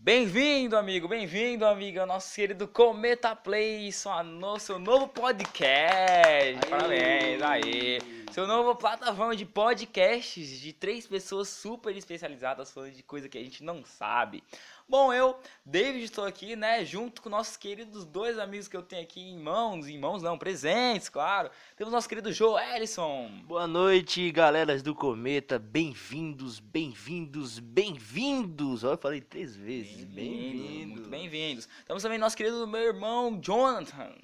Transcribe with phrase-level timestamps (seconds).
[0.00, 6.66] Bem-vindo, amigo, bem-vindo, amiga, ao nosso querido Cometa Play, sua, no, seu novo podcast.
[6.70, 7.98] Parabéns, aí.
[8.30, 13.42] Seu novo plataforma de podcasts de três pessoas super especializadas falando de coisa que a
[13.42, 14.44] gente não sabe.
[14.90, 19.02] Bom, eu, David, estou aqui, né, junto com nossos queridos dois amigos que eu tenho
[19.02, 21.50] aqui em mãos, em mãos não, presentes, claro.
[21.76, 23.28] Temos nosso querido Joe Ellison.
[23.44, 25.58] Boa noite, galeras do Cometa.
[25.58, 28.82] Bem-vindos, bem-vindos, bem-vindos.
[28.82, 30.04] Olha, eu falei três vezes.
[30.04, 31.00] Bem-vindos.
[31.00, 31.68] Muito bem-vindos.
[31.86, 34.16] Temos também nosso querido meu irmão Jonathan.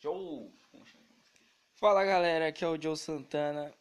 [0.00, 0.50] Joe.
[1.76, 3.72] Fala galera, aqui é o Joe Santana.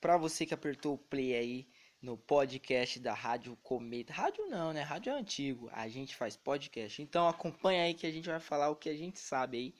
[0.00, 1.71] Pra você que apertou o play aí
[2.02, 4.12] no podcast da Rádio Cometa.
[4.12, 4.82] Rádio não, né?
[4.82, 5.70] Rádio é antigo.
[5.72, 7.00] A gente faz podcast.
[7.00, 9.74] Então acompanha aí que a gente vai falar o que a gente sabe aí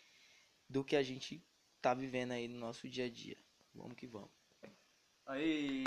[0.69, 1.43] do que a gente
[1.81, 3.37] tá vivendo aí no nosso dia a dia.
[3.75, 4.31] Vamos que vamos.
[5.27, 5.83] Aí.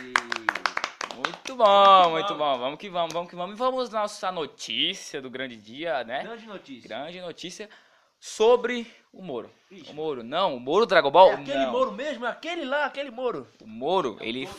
[1.15, 2.57] Muito bom, muito bom.
[2.57, 3.55] Vamos que vamos, vamos que vamos.
[3.55, 6.23] E vamos na nossa notícia do grande dia, né?
[6.23, 6.87] Grande notícia.
[6.89, 7.69] Grande notícia
[8.19, 9.49] sobre o Moro.
[9.71, 9.91] Ixi.
[9.91, 11.31] O Moro, não, o Moro Dragon Ball.
[11.31, 11.71] É aquele não.
[11.71, 12.25] Moro mesmo?
[12.25, 13.47] É aquele lá, aquele Moro.
[13.61, 14.49] O Moro, ele.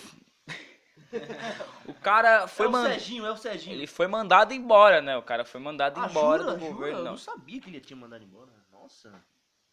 [1.86, 2.90] O cara foi é o mandado.
[2.92, 3.76] Serginho, é o Serginho.
[3.76, 5.16] Ele foi mandado embora, né?
[5.16, 6.54] O cara foi mandado Ah, embora jura?
[6.54, 6.72] do Jura?
[6.72, 6.98] governo.
[6.98, 7.10] Eu Não.
[7.12, 8.50] não sabia que ele tinha mandado embora.
[8.72, 9.12] Nossa.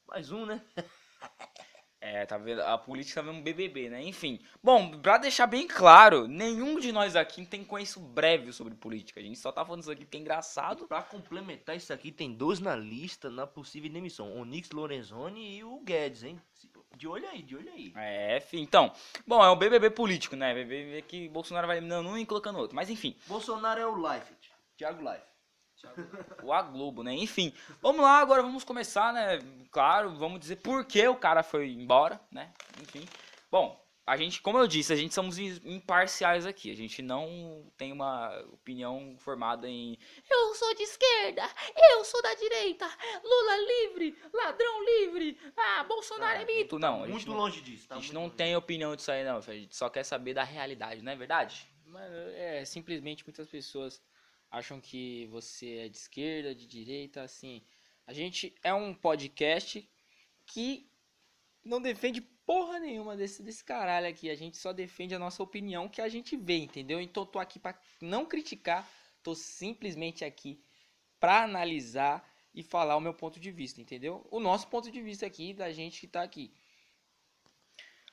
[0.07, 0.61] Mais um, né?
[2.05, 2.59] É, tá vendo?
[2.63, 4.03] A política tá vendo um BBB, né?
[4.03, 4.37] Enfim.
[4.61, 9.21] Bom, pra deixar bem claro, nenhum de nós aqui tem conhecimento breve sobre política.
[9.21, 10.85] A gente só tá falando isso aqui porque é engraçado.
[10.85, 14.33] Pra complementar isso aqui, tem dois na lista na possível demissão.
[14.35, 16.41] O Nix Lorenzoni e o Guedes, hein?
[16.95, 17.91] De olho aí, de olho aí.
[17.95, 18.61] É, enfim.
[18.61, 18.91] Então,
[19.25, 20.53] bom, é o BBB político, né?
[20.53, 22.75] BBB que Bolsonaro vai eliminando um e colocando outro.
[22.75, 24.33] Mas enfim, Bolsonaro é o Life.
[24.77, 25.33] Thiago Life.
[26.43, 27.13] o A Globo, né?
[27.13, 29.39] Enfim, vamos lá, agora vamos começar, né?
[29.71, 32.53] Claro, vamos dizer por que o cara foi embora, né?
[32.81, 33.05] Enfim.
[33.51, 36.69] Bom, a gente, como eu disse, a gente somos im- imparciais aqui.
[36.69, 39.97] A gente não tem uma opinião formada em
[40.29, 41.41] eu sou de esquerda,
[41.91, 42.85] eu sou da direita,
[43.23, 46.77] Lula livre, ladrão livre, ah, Bolsonaro é mito.
[46.77, 47.87] Não, a gente muito não, longe disso.
[47.87, 48.35] Tá a gente não longe.
[48.35, 49.37] tem opinião disso aí, não.
[49.37, 51.65] A gente só quer saber da realidade, não é verdade?
[51.85, 54.01] Mano, é, simplesmente muitas pessoas
[54.51, 57.63] acham que você é de esquerda, de direita, assim.
[58.05, 59.89] A gente é um podcast
[60.45, 60.89] que
[61.63, 64.29] não defende porra nenhuma desse, desse caralho aqui.
[64.29, 66.99] A gente só defende a nossa opinião que a gente vê, entendeu?
[67.01, 68.87] Então tô aqui pra não criticar,
[69.21, 70.63] tô simplesmente aqui
[71.19, 74.27] pra analisar e falar o meu ponto de vista, entendeu?
[74.29, 76.53] O nosso ponto de vista aqui, da gente que tá aqui.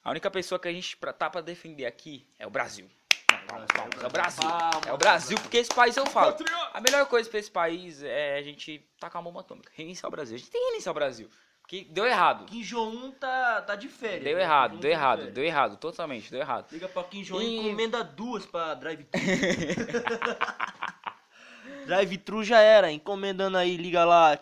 [0.02, 2.90] A única pessoa que a gente tá pra defender aqui é o Brasil.
[3.30, 4.48] Não, palmas, palmas, é o Brasil.
[4.86, 6.34] É o Brasil, porque esse país eu falo.
[6.72, 9.70] A melhor coisa pra esse país é a gente tacar a bomba atômica.
[9.74, 10.36] Reiniciar o Brasil.
[10.36, 11.30] A gente tem que reiniciar o Brasil.
[11.70, 12.46] Porque deu errado.
[12.46, 14.24] Kim Jong-un tá, tá de férias.
[14.24, 14.42] Deu né?
[14.42, 15.34] errado, deu tá de errado, férias.
[15.34, 15.76] deu errado.
[15.76, 16.66] Totalmente, deu errado.
[16.72, 19.20] Liga pra Kim Jong-un E- encomenda duas pra drive-thru.
[21.86, 24.36] drive-thru já era, encomendando aí, liga lá.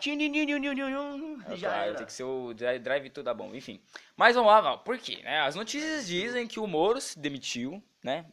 [1.55, 1.97] Já era.
[1.97, 3.79] Tem que ser o dri- drive tudo dá bom, enfim.
[4.17, 5.19] Mas vamos lá, por quê?
[5.23, 5.41] Né?
[5.41, 8.25] As notícias dizem que o Moro se demitiu, né?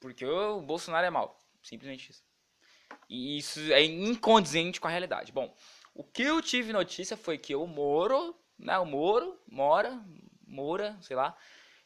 [0.00, 1.38] Porque o Bolsonaro é mau.
[1.62, 2.22] Simplesmente isso.
[3.06, 5.30] E isso é incondizente com a realidade.
[5.30, 5.52] Bom,
[5.94, 8.78] o que eu tive notícia foi que o Moro, né?
[8.78, 10.02] O Moro, Mora,
[10.46, 11.36] Moura, sei lá.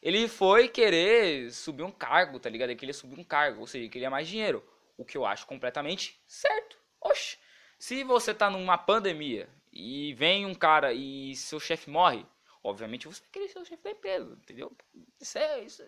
[0.01, 2.69] Ele foi querer subir um cargo, tá ligado?
[2.69, 4.63] Ele queria subir um cargo, ou seja, ele queria mais dinheiro.
[4.97, 6.77] O que eu acho completamente certo.
[7.01, 7.37] Oxe,
[7.77, 12.25] se você tá numa pandemia e vem um cara e seu chefe morre,
[12.63, 14.71] obviamente você vai querer ser o chefe da empresa, entendeu?
[15.19, 15.85] Isso é, isso é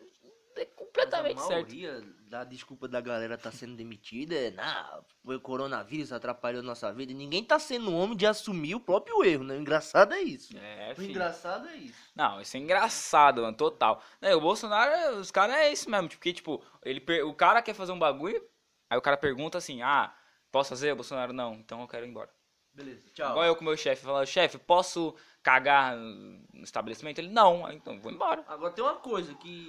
[0.75, 1.75] completamente Mas a certo.
[1.75, 6.91] maioria da desculpa da galera tá sendo demitida é, nah, foi o coronavírus, atrapalhou nossa
[6.93, 7.11] vida.
[7.11, 9.55] E ninguém tá sendo homem de assumir o próprio erro, né?
[9.55, 10.55] O engraçado é isso.
[10.57, 11.11] É, o filho.
[11.11, 12.11] engraçado é isso.
[12.15, 14.01] Não, isso é engraçado, mano, total.
[14.21, 17.61] Né, o Bolsonaro, os caras é isso mesmo, tipo, porque, tipo, ele, per- o cara
[17.61, 18.43] quer fazer um bagulho,
[18.89, 20.13] aí o cara pergunta assim, ah,
[20.51, 20.91] posso fazer?
[20.91, 22.29] O Bolsonaro, não, então eu quero ir embora.
[22.73, 23.31] Beleza, tchau.
[23.31, 27.19] Igual eu com o meu chefe, falando, chefe, posso cagar no estabelecimento?
[27.19, 28.43] Ele, não, aí, então eu vou embora.
[28.47, 29.67] Agora tem uma coisa que,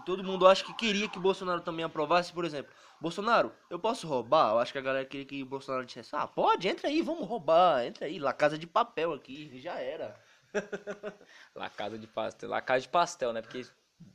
[0.00, 2.72] que todo mundo acha que queria que o Bolsonaro também aprovasse, por exemplo.
[3.00, 4.52] Bolsonaro, eu posso roubar?
[4.52, 7.26] Eu acho que a galera queria que o Bolsonaro dissesse, ah, pode, entra aí, vamos
[7.26, 10.18] roubar, entra aí, lá casa de papel aqui, já era.
[11.54, 13.64] La Casa de Pastel, La Casa de Pastel, né, porque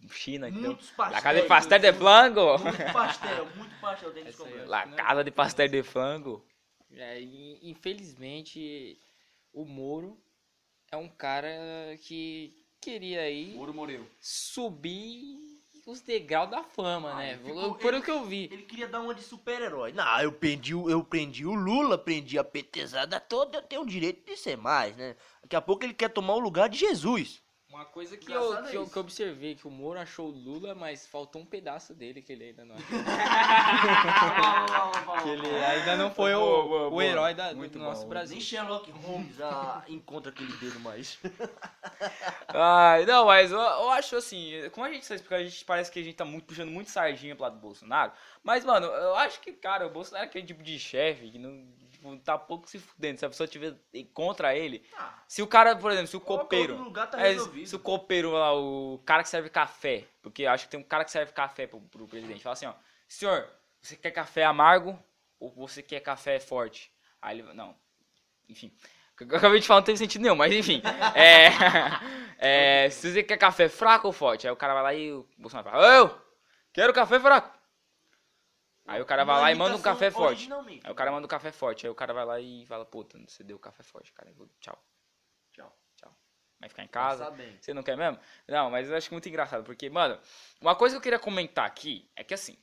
[0.09, 0.61] China, então...
[0.61, 1.15] Muitos pastéis.
[1.15, 2.57] La Casa de Pastel de Flango!
[2.59, 4.65] Muito pastel, muito pastel dentro de ó.
[4.65, 6.45] La Casa de Pastel de Flango.
[6.91, 7.21] É,
[7.61, 8.99] infelizmente,
[9.53, 10.17] o Moro
[10.91, 14.07] é um cara que queria aí Muro morreu.
[14.19, 15.54] subir
[15.85, 17.37] os degraus da fama, Ah, né?
[17.43, 18.49] ficou- Por ele- o que eu vi.
[18.51, 19.91] Ele queria dar uma de super-herói.
[19.93, 23.85] Não, eu prendi, o- eu prendi o Lula, prendi a petezada toda, eu tenho o
[23.85, 25.15] direito de ser mais, né?
[25.43, 27.43] Daqui a pouco ele quer tomar o lugar de Jesus.
[27.75, 30.31] Uma coisa que eu, é que, eu, que eu observei, que o Moro achou o
[30.31, 32.77] Lula, mas faltou um pedaço dele que ele ainda não
[35.21, 38.07] que ele ainda não foi Boa, o, boa, o herói da, do Muito nosso bom.
[38.07, 38.37] Brasil.
[38.37, 41.19] Nem Sherlock Holmes ah, encontra aquele dedo mais.
[42.47, 45.91] Ai, não, mas eu, eu acho assim, como a gente sabe explicar, a gente parece
[45.91, 48.13] que a gente tá muito puxando muito sardinha pro lado do Bolsonaro.
[48.41, 51.67] Mas, mano, eu acho que, cara, o Bolsonaro é aquele tipo de chefe que não
[52.11, 53.19] tipo, tá pouco se fudendo.
[53.19, 53.75] Se a pessoa tiver
[54.13, 54.85] contra ele.
[54.97, 56.75] Ah, Se o cara, por exemplo, se o copeiro.
[56.77, 60.05] lugar, tá é, se o copeiro lá, o cara que serve café.
[60.21, 62.43] Porque acho que tem um cara que serve café pro, pro presidente.
[62.43, 62.73] Fala assim, ó.
[63.07, 63.47] Senhor,
[63.81, 64.97] você quer café amargo
[65.39, 66.91] ou você quer café forte?
[67.21, 67.53] Aí ele.
[67.53, 67.75] Não.
[68.49, 68.71] Enfim.
[69.13, 70.81] O que eu acabei de falar não teve sentido nenhum, mas enfim.
[71.15, 71.49] É,
[72.85, 74.47] é, se você quer café fraco ou forte?
[74.47, 76.21] Aí o cara vai lá e o Bolsonaro fala, eu
[76.73, 77.54] quero café fraco.
[78.87, 80.47] Aí o cara vai Uma lá e manda um café forte.
[80.83, 81.85] Aí o cara manda um café forte.
[81.85, 84.31] Aí o cara vai lá e fala, puta, você deu café forte, cara.
[84.59, 84.77] Tchau.
[85.51, 85.75] Tchau.
[85.95, 86.15] Tchau.
[86.59, 87.31] Vai ficar em casa.
[87.31, 87.37] Tá.
[87.59, 88.19] Você não quer mesmo?
[88.47, 90.19] Não, mas eu acho muito engraçado, porque, mano,
[90.61, 92.57] uma coisa que eu queria comentar aqui é que assim,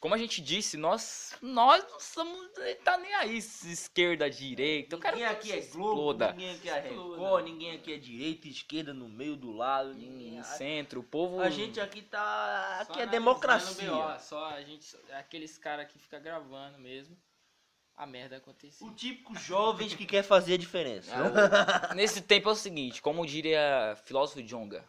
[0.00, 2.50] como a gente disse, nós, nós não somos,
[2.84, 6.80] tá nem aí, esquerda, direita, eu quero Ninguém que aqui é Globo, ninguém aqui é
[6.80, 9.92] Record, ninguém aqui é direita, esquerda, no meio, do lado.
[9.94, 10.38] Ninguém...
[10.38, 11.40] No centro, o povo...
[11.40, 12.84] A gente aqui tá.
[12.86, 13.90] Só Aqui é analisando democracia.
[13.90, 17.16] BO, só a gente, aqueles caras que fica gravando mesmo,
[17.96, 18.86] a merda acontecia.
[18.86, 21.12] O típico jovem que quer fazer a diferença.
[21.12, 24.84] Ah, Nesse tempo é o seguinte, como diria filósofo Jonga,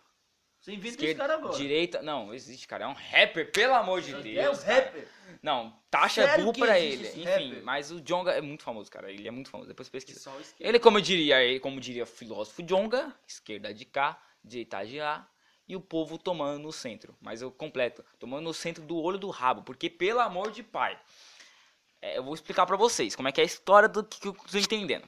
[0.59, 1.55] Você inventa esse esquerda, cara agora.
[1.55, 4.75] direita, não, existe, cara, é um rapper, pelo amor de É Deus, um cara.
[4.85, 5.07] rapper.
[5.41, 7.07] Não, taxa é Sério burro pra ele.
[7.07, 7.63] esse Enfim, rapper?
[7.63, 9.09] mas o Jonga é muito famoso, cara.
[9.09, 9.69] Ele é muito famoso.
[9.69, 10.29] Depois pesquisa.
[10.59, 15.29] Ele, como diria, ele, como diria o filósofo Jonga, esquerda de cá, direita de lá,
[15.65, 17.15] e o povo tomando no centro.
[17.21, 20.99] Mas eu completo, tomando no centro do olho do rabo, porque pelo amor de pai.
[22.01, 24.27] é, eu vou explicar pra vocês como é que é a história do que, que
[24.27, 25.07] eu tô entendendo.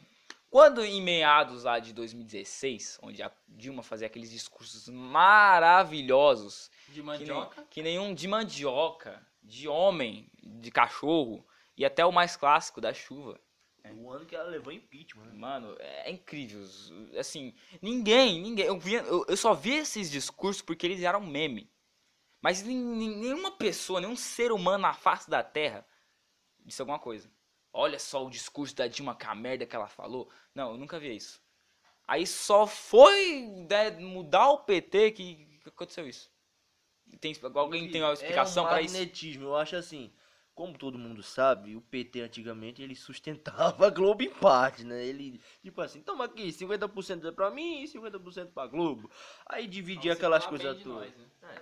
[0.52, 7.02] Quando em meados lá de 2016, onde a Dilma fazia aqueles discursos maravilhosos, De que,
[7.02, 7.68] nem- mandioca.
[7.70, 13.40] que nenhum de mandioca, de homem, de cachorro e até o mais clássico da chuva.
[13.96, 15.24] O ano que ela levou impeachment.
[15.26, 15.34] né?
[15.34, 16.62] Mano, é incrível.
[17.18, 18.66] Assim, ninguém, ninguém.
[18.66, 21.72] Eu, via- eu, eu só vi esses discursos porque eles eram meme.
[22.42, 25.86] Mas nenhuma pessoa, nenhum ser humano na face da Terra
[26.60, 27.32] disse alguma coisa.
[27.74, 30.30] Olha só o discurso da Dilma, que a merda que ela falou.
[30.54, 31.42] Não, eu nunca vi isso.
[32.08, 36.30] Aí só foi né, mudar o PT que, que aconteceu isso.
[37.20, 38.94] Tem, alguém tem uma explicação é um pra isso?
[38.94, 39.46] magnetismo.
[39.46, 40.12] Eu acho assim,
[40.54, 45.04] como todo mundo sabe, o PT antigamente ele sustentava a Globo em parte, né?
[45.06, 49.10] Ele, tipo assim, toma aqui, 50% é pra mim e 50% pra Globo.
[49.46, 51.16] Aí dividia Então, aquelas bem coisas todas.
[51.16, 51.62] nós, né?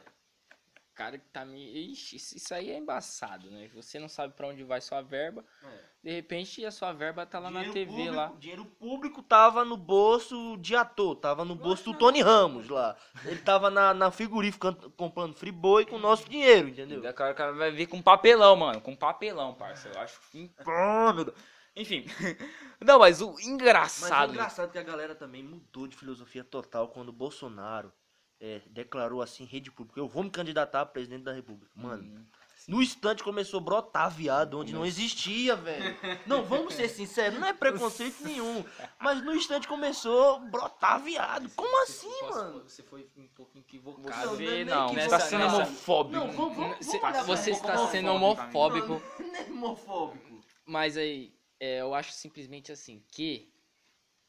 [0.99, 1.93] Cara que tá me.
[1.93, 3.69] Ixi, isso aí é embaçado, né?
[3.73, 5.45] Você não sabe pra onde vai sua verba.
[5.63, 5.67] É.
[6.03, 8.33] De repente a sua verba tá lá na Dinheiro TV público, lá.
[8.37, 11.97] Dinheiro público tava no bolso de ator, tava no bolso do.
[11.97, 12.97] Tony Ramos lá.
[13.23, 16.99] Ele tava na, na frigorífica comprando friboi com o nosso dinheiro, entendeu?
[16.99, 18.81] O cara, o cara vai vir com papelão, mano.
[18.81, 19.87] Com papelão, parça.
[19.87, 20.19] Eu acho.
[20.67, 21.37] Ah, meu Deus.
[21.77, 22.03] Enfim.
[22.83, 24.33] Não, mas o Mas é engraçado.
[24.33, 27.89] engraçado que a galera também mudou de filosofia total quando o Bolsonaro
[28.39, 31.71] é, declarou assim, em rede pública, eu vou me candidatar a presidente da república.
[31.75, 32.25] Mano, Hum,
[32.67, 35.97] no instante começou a brotar viado onde não existia, velho.
[36.27, 38.63] Não, vamos ser sinceros, não é preconceito nenhum.
[38.99, 41.49] Mas no instante começou a brotar viado.
[41.55, 42.63] Como assim, Posso- mano?
[42.69, 44.25] Você foi um pouco Você, equivocado.
[44.27, 46.15] Não, vê, não é não, nem você tá você- sendo homofóbico.
[46.15, 49.23] Não, vamos, vamos, Você, vamos você está sendo homofóbico, homofóbico.
[49.23, 50.43] Não é homofóbico.
[50.65, 53.51] Mas aí, é, eu acho simplesmente assim que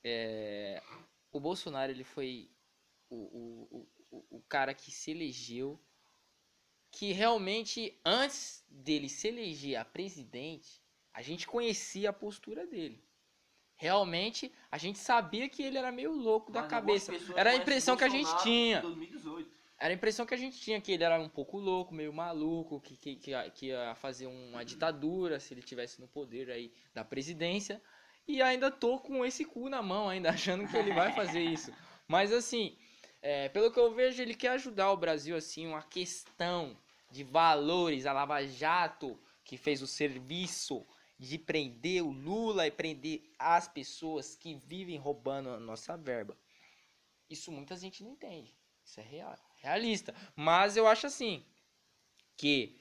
[0.03, 0.83] é,
[1.31, 2.49] o Bolsonaro ele foi
[3.11, 5.81] o, o, o, o cara que se elegeu,
[6.91, 13.03] que realmente antes dele se eleger a presidente, a gente conhecia a postura dele.
[13.77, 17.11] Realmente, a gente sabia que ele era meio louco da Mas cabeça.
[17.13, 18.79] algumas pessoas Era a impressão que a gente tinha.
[18.79, 19.51] em 2018.
[19.79, 22.79] Era a impressão que a gente tinha, que ele era um pouco louco, meio maluco,
[22.83, 26.71] que, que, que, ia- que ia fazer uma ditadura se ele tivesse no poder aí
[26.93, 27.81] da presidência.
[28.29, 31.73] E ainda tô com esse cu na mão, ainda achando que ele vai fazer isso.
[32.07, 32.77] Mas assim,
[33.23, 36.77] é, pelo que eu vejo, ele quer ajudar o Brasil, assim, uma questão
[37.11, 40.87] de valores, a Lava Jato, que fez o serviço
[41.19, 46.37] de prender o Lula e prender as pessoas que vivem roubando a nossa verba.
[47.29, 48.57] Isso muita gente não entende.
[48.83, 50.15] Isso é real, realista.
[50.35, 51.45] Mas eu acho assim
[52.37, 52.81] que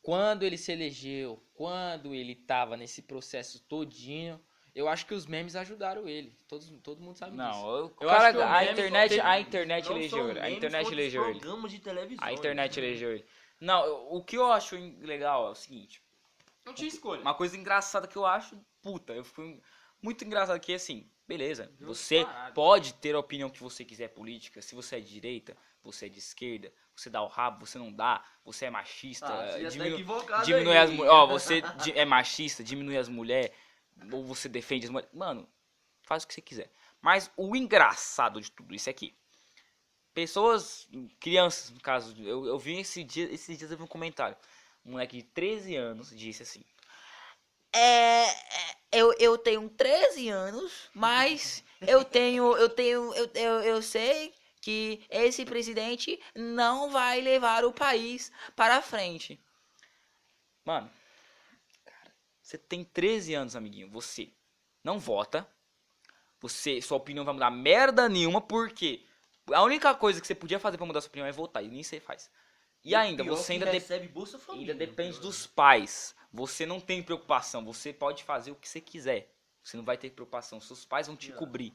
[0.00, 4.40] quando ele se elegeu, quando ele tava nesse processo todinho,
[4.74, 6.36] eu acho que os memes ajudaram ele.
[6.48, 7.42] Todos, todo mundo sabe disso.
[7.42, 10.40] Não, eu, Eu cara, acho que a internet, teve- a internet elegeu ele.
[10.40, 11.40] A internet elegeu ele.
[11.68, 12.26] de televisão.
[12.26, 13.24] A internet elegeu ele.
[13.60, 16.02] Não, o que eu acho legal é o seguinte.
[16.64, 17.20] Não tinha escolha.
[17.20, 19.60] Uma coisa engraçada que eu acho, puta, eu fui
[20.02, 24.74] muito engraçado que assim, beleza, você pode ter a opinião que você quiser política, se
[24.74, 28.22] você é de direita, você é de esquerda, você dá o rabo, você não dá,
[28.44, 30.84] você é machista, Ah, você tá diminui aí.
[30.84, 31.62] as mulheres, ó, você
[31.94, 33.50] é machista, diminui as mulheres,
[34.12, 35.48] ou você defende as mulheres, mano,
[36.02, 36.70] faz o que você quiser.
[37.00, 39.14] Mas o engraçado de tudo isso é que
[40.14, 40.88] pessoas,
[41.20, 44.36] crianças, no caso, eu, eu vi esse dia, esses dias eu vi um comentário,
[44.84, 46.64] um moleque de 13 anos disse assim,
[47.72, 53.82] É, é, eu, eu tenho 13 anos, mas eu tenho, eu tenho, eu, eu, eu
[53.82, 59.38] sei que esse presidente não vai levar o país para frente.
[60.64, 60.90] Mano,
[62.44, 63.88] você tem 13 anos, amiguinho.
[63.90, 64.30] Você
[64.84, 65.48] não vota.
[66.40, 69.02] Você, sua opinião vai mudar merda nenhuma, porque
[69.50, 71.82] a única coisa que você podia fazer pra mudar sua opinião é votar, e nem
[71.82, 72.30] você faz.
[72.84, 74.74] E ainda, pior você que ainda, de- recebe Bolsa Família.
[74.74, 75.22] ainda depende pior.
[75.22, 76.14] dos pais.
[76.30, 79.32] Você não tem preocupação, você pode fazer o que você quiser.
[79.62, 81.72] Você não vai ter preocupação, seus pais vão te cobrir.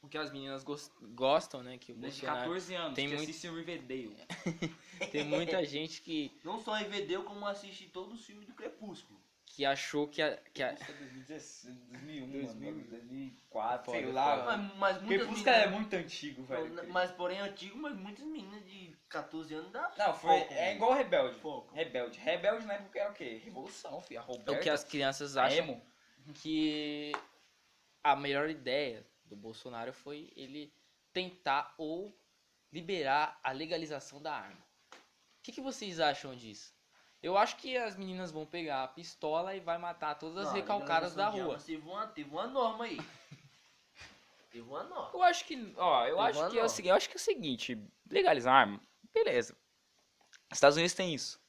[0.00, 1.76] Porque as meninas gos- gostam, né?
[1.76, 4.16] Que o Desde Bolsonaro 14 anos, tem que muito- assistem o Riverdale.
[5.12, 9.20] tem muita gente que, Não só RVD, como assiste todos os filmes do Crepúsculo.
[9.54, 10.72] Que achou que a, que a,
[11.26, 14.44] 2001, 2000, 2004, sei lá.
[14.76, 16.88] Mas, mas é muito antigo, velho.
[16.88, 20.74] Mas porém é antigo, mas muitas meninas de 14 anos dá Não, foi, foco, é
[20.74, 21.40] igual Rebelde.
[21.40, 21.74] Foco.
[21.74, 22.18] Rebelde.
[22.18, 23.40] Rebelde na época era o quê?
[23.44, 24.20] Revolução, filho.
[24.20, 25.82] A Roberta, o que as crianças acham emo.
[26.34, 27.12] que
[28.04, 30.72] a melhor ideia do Bolsonaro foi ele
[31.12, 32.16] tentar ou
[32.72, 34.68] liberar a legalização da arma.
[34.92, 36.77] O que, que vocês acham disso?
[37.22, 40.52] Eu acho que as meninas vão pegar a pistola e vai matar todas as Não,
[40.54, 41.58] recalcadas da rua.
[41.58, 42.98] Teve uma, teve uma norma aí.
[44.52, 45.10] teve uma norma.
[45.12, 47.20] Eu acho que, ó, eu acho que é o seguinte, eu acho que é o
[47.20, 48.80] seguinte, legalizar arma,
[49.12, 49.56] beleza.
[50.52, 51.40] Estados Unidos tem isso.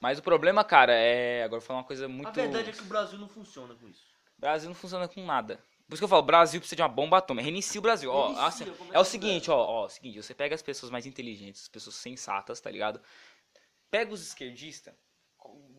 [0.00, 2.72] Mas o problema, cara, é, agora eu vou falar uma coisa muito A verdade é
[2.72, 4.06] que o Brasil não funciona com isso.
[4.36, 5.58] O Brasil não funciona com nada.
[5.88, 7.44] Por isso que eu falo, Brasil precisa de uma bomba atômica.
[7.44, 8.10] Reinicia o Brasil.
[8.10, 10.54] Ó, Reinicia, assim, começa é o do seguinte, ó, ó, é o seguinte, você pega
[10.54, 13.00] as pessoas mais inteligentes, as pessoas sensatas, tá ligado?
[13.90, 14.94] Pega os esquerdistas,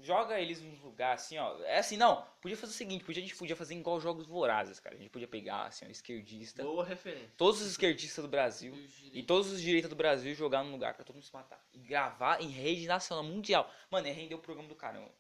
[0.02, 1.60] joga eles num lugar assim, ó.
[1.64, 4.80] É assim, não, podia fazer o seguinte, podia, a gente podia fazer igual jogos vorazes,
[4.80, 4.96] cara.
[4.96, 7.32] A gente podia pegar, assim, ó, esquerdista, Boa referência.
[7.38, 8.74] todos os esquerdistas do Brasil
[9.14, 11.64] e todos os direitos do Brasil jogar num lugar pra todo mundo se matar.
[11.74, 13.72] E gravar em rede nacional, mundial.
[13.92, 15.12] Mano, ia render o programa do caramba.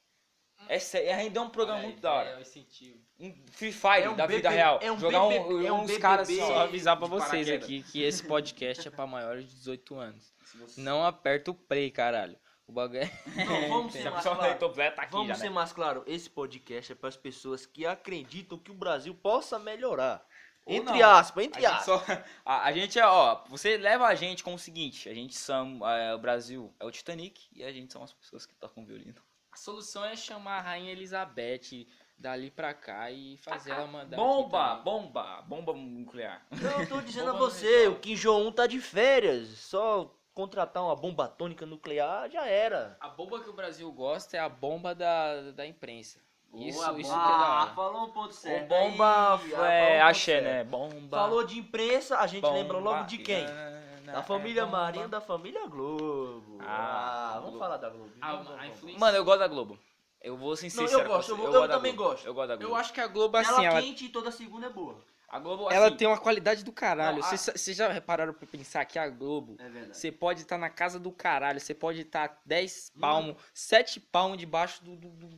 [0.67, 2.29] É sério, render um programa muito da hora.
[2.31, 2.99] É o incentivo.
[3.17, 4.79] Um Free Fire É um da vida BBB real.
[4.81, 6.37] é um Jogar um, BBB é um uns caras assim.
[6.39, 7.63] Só avisar pra vocês paraquedas.
[7.63, 10.33] aqui que esse podcast é pra maiores de 18 anos.
[10.75, 12.37] Não aperta o play, caralho.
[12.69, 13.11] O bagulho é...
[13.45, 14.59] Não, vamos Se ser mais claro.
[14.95, 15.49] tá aqui Vamos já, ser né?
[15.49, 20.23] mais claro, esse podcast é para as pessoas que acreditam que o Brasil possa melhorar.
[20.67, 21.09] Ou Entre não.
[21.09, 21.85] aspas, entre A aspas.
[21.85, 25.35] só, a, a gente é, ó, você leva a gente como o seguinte, a gente
[25.35, 28.85] são, é, o Brasil é o Titanic e a gente são as pessoas que tocam
[28.85, 29.19] violino.
[29.51, 31.87] A solução é chamar a Rainha Elizabeth
[32.19, 34.15] dali pra cá e fazer ela mandar.
[34.15, 36.45] Bomba, bomba, bomba nuclear.
[36.51, 39.47] Eu tô dizendo a você, o Kim Jong-un tá de férias.
[39.57, 42.95] Só contratar uma bomba atômica nuclear já era.
[43.01, 46.17] A bomba que o Brasil gosta é a bomba da, da imprensa.
[46.53, 47.73] Isso, Boa, isso que é da Ah, hora.
[47.75, 48.67] falou um ponto O certo.
[48.69, 50.63] bomba aí, é, ah, ponto axé, né?
[50.63, 51.17] Bomba.
[51.17, 53.45] Falou de imprensa, a gente bomba, lembra logo de quem?
[53.45, 54.77] na- Da é família bomba.
[54.77, 56.57] Marinho, da família Globo.
[56.61, 57.59] Ah, Ah, vamos Globo.
[57.59, 58.11] falar da Globo.
[58.21, 59.77] Ah, Vamos, vamos, Mano, eu gosto da Globo.
[60.21, 61.07] Eu vou ser Não, eu sincero.
[61.09, 62.09] gosto, eu vou- eu gosto também Globo.
[62.11, 62.25] gosto.
[62.25, 62.71] Eu gosto da Globo.
[62.73, 64.95] Eu acho que a Globo, Ela assim, ela, quente e toda segunda é boa.
[65.29, 67.19] A Globo, ela assim, tem uma qualidade do caralho.
[67.23, 70.69] A- Vocês vocês já repararam pra pensar que a Globo, É você pode estar na
[70.69, 75.29] casa do caralho, você pode estar 10 palmos, 7 palmos debaixo do, do, do,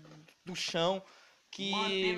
[0.45, 1.03] do chão,
[1.49, 1.71] que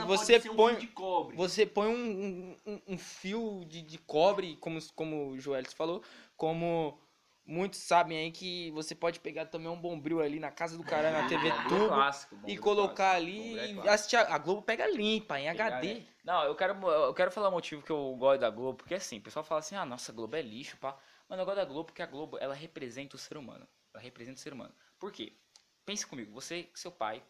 [0.06, 0.86] você um põe...
[0.88, 1.36] cobre.
[1.36, 6.03] Você põe um, um, um fio de, de cobre, como, como o Joelis falou,
[6.38, 7.00] como
[7.46, 11.12] muitos sabem aí que você pode pegar também um bombril ali na casa do cara
[11.12, 14.15] na TV Bomba tubo clássico, e bomba colocar clássico, ali é e assistir.
[14.18, 15.94] A a Globo pega limpa, em Pegar, HD.
[15.96, 16.06] né?
[16.24, 19.18] Não, eu quero, eu quero falar o motivo que eu gosto da Globo, porque assim,
[19.20, 20.98] o pessoal fala assim, ah, nossa, a Globo é lixo, pá.
[21.27, 23.68] Mano, eu gosto da Globo porque a Globo, ela representa o ser humano.
[23.94, 24.74] Ela representa o ser humano.
[24.98, 25.38] Por quê?
[25.86, 27.22] Pense comigo, você, seu pai,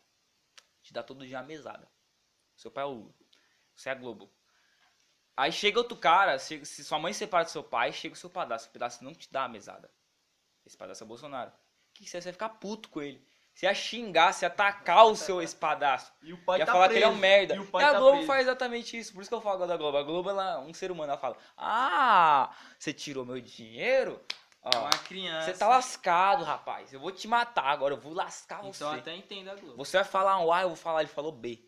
[0.83, 1.89] te dá todo dia uma mesada.
[2.55, 3.11] Seu pai é o.
[3.75, 4.31] Você é a Globo.
[5.35, 8.29] Aí chega outro cara, se, se sua mãe separa do seu pai, chega o seu
[8.29, 8.69] pedaço.
[8.69, 9.89] O pedaço não te dá a mesada.
[10.63, 11.49] Esse pedaço é o Bolsonaro.
[11.49, 11.53] O
[11.93, 13.25] que que você vai ficar puto com ele?
[13.53, 16.11] Você ia xingar, você ia atacar o seu espadaço.
[16.23, 16.99] E o pai ia tá falar preso.
[16.99, 17.55] que ele é um merda.
[17.55, 18.27] E E, a tá Globo preso.
[18.27, 19.13] faz exatamente isso.
[19.13, 19.97] Por isso que eu falo da Globo.
[19.97, 21.11] A Globo, ela é um ser humano.
[21.11, 24.19] Ela fala: Ah, você tirou meu dinheiro?
[24.63, 25.51] Ó, criança.
[25.51, 26.91] você tá lascado, rapaz.
[26.93, 27.93] Eu vou te matar agora.
[27.93, 28.83] Eu vou lascar Então você.
[28.83, 29.75] eu até entendo a Globo.
[29.77, 31.59] Você vai falar um A, eu vou falar, ele falou B.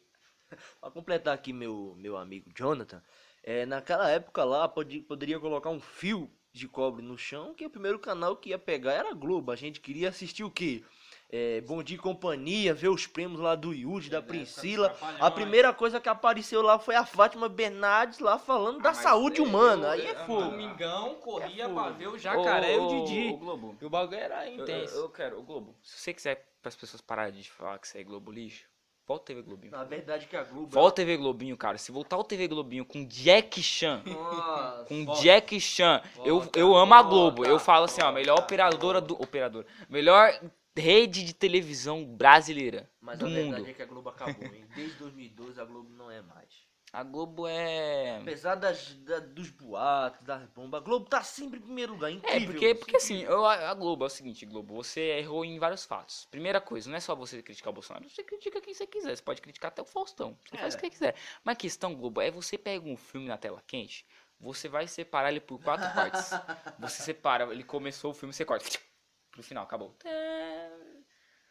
[0.79, 3.03] Pra completar aqui meu, meu amigo Jonathan,
[3.43, 7.69] é, naquela época lá pode, poderia colocar um fio de cobre no chão, que o
[7.69, 9.51] primeiro canal que ia pegar era a Globo.
[9.51, 10.81] A gente queria assistir o quê?
[11.29, 14.95] É, Bom Dia e Companhia, ver os prêmios lá do Yudi, da É, Priscila.
[15.19, 19.01] A primeira coisa que apareceu lá foi a Fátima Bernardes lá falando da Ah, mas
[19.03, 19.87] saúde é, humana.
[19.87, 20.51] eu- Aí é eu- fogo.
[20.51, 23.29] Domingão, corria É pra ver o jacaré e o Didi.
[23.33, 23.75] ô, Globo.
[23.81, 24.95] E o bagulho era Eu, intenso.
[24.95, 25.75] eu- eu quero, o Globo.
[25.81, 28.63] Se você quiser para as pessoas pararem de falar que isso é Globo lixo,
[29.07, 29.71] volta TV Globinho.
[29.71, 30.67] Na verdade que a Globo...
[30.67, 31.77] Volta TV Globinho, cara.
[31.77, 34.85] Se voltar o TV Globinho com Jack Chan, Nossa.
[34.85, 35.21] com Volta.
[35.21, 37.45] Jack Chan, eu, Volta, eu amo a volta, Globo.
[37.45, 39.13] Eu falo assim, ó, melhor operadora do.
[39.21, 39.65] Operadora.
[39.89, 40.31] Melhor
[40.77, 43.69] rede de televisão brasileira Mas do a verdade mundo.
[43.69, 44.65] é que a Globo acabou, hein?
[44.75, 46.65] Desde 2012 a Globo não é mais.
[46.93, 48.19] A Globo é.
[48.21, 52.09] Apesar das, da- dos boatos, das bombas, a Globo tá sempre em primeiro lugar.
[52.09, 52.45] É, Incrível.
[52.53, 56.25] porque, porque assim, eu- a Globo é o seguinte, Globo, você errou em vários fatos.
[56.31, 59.13] Primeira coisa, não é só você criticar o Bolsonaro, você critica quem você quiser.
[59.17, 60.37] Você pode criticar até o Faustão.
[60.47, 61.15] Você faz o que quiser.
[61.43, 64.05] Mas a questão, Globo, é você pega um filme na tela quente,
[64.39, 66.29] você vai separar ele por quatro partes.
[66.79, 68.65] Você separa, ele começou o filme, você corta.
[69.35, 69.93] Pro final, acabou.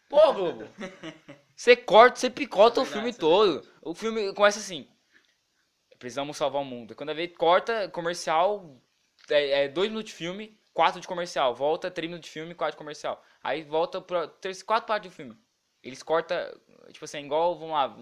[0.09, 0.67] Pô, Globo!
[1.55, 3.62] Você corta, você picota o filme todo.
[3.83, 4.88] O filme começa assim.
[5.99, 6.97] Precisamos salvar o mundo.
[6.97, 8.81] Quando a vez corta, comercial,
[9.29, 11.55] é, é dois minutos de filme, quatro de comercial.
[11.55, 13.23] Volta, três minutos de filme, quatro de comercial.
[13.43, 15.38] Aí volta pra três, quatro partes do filme.
[15.85, 16.37] Eles cortam,
[16.91, 17.95] tipo assim, igual, vamos lá,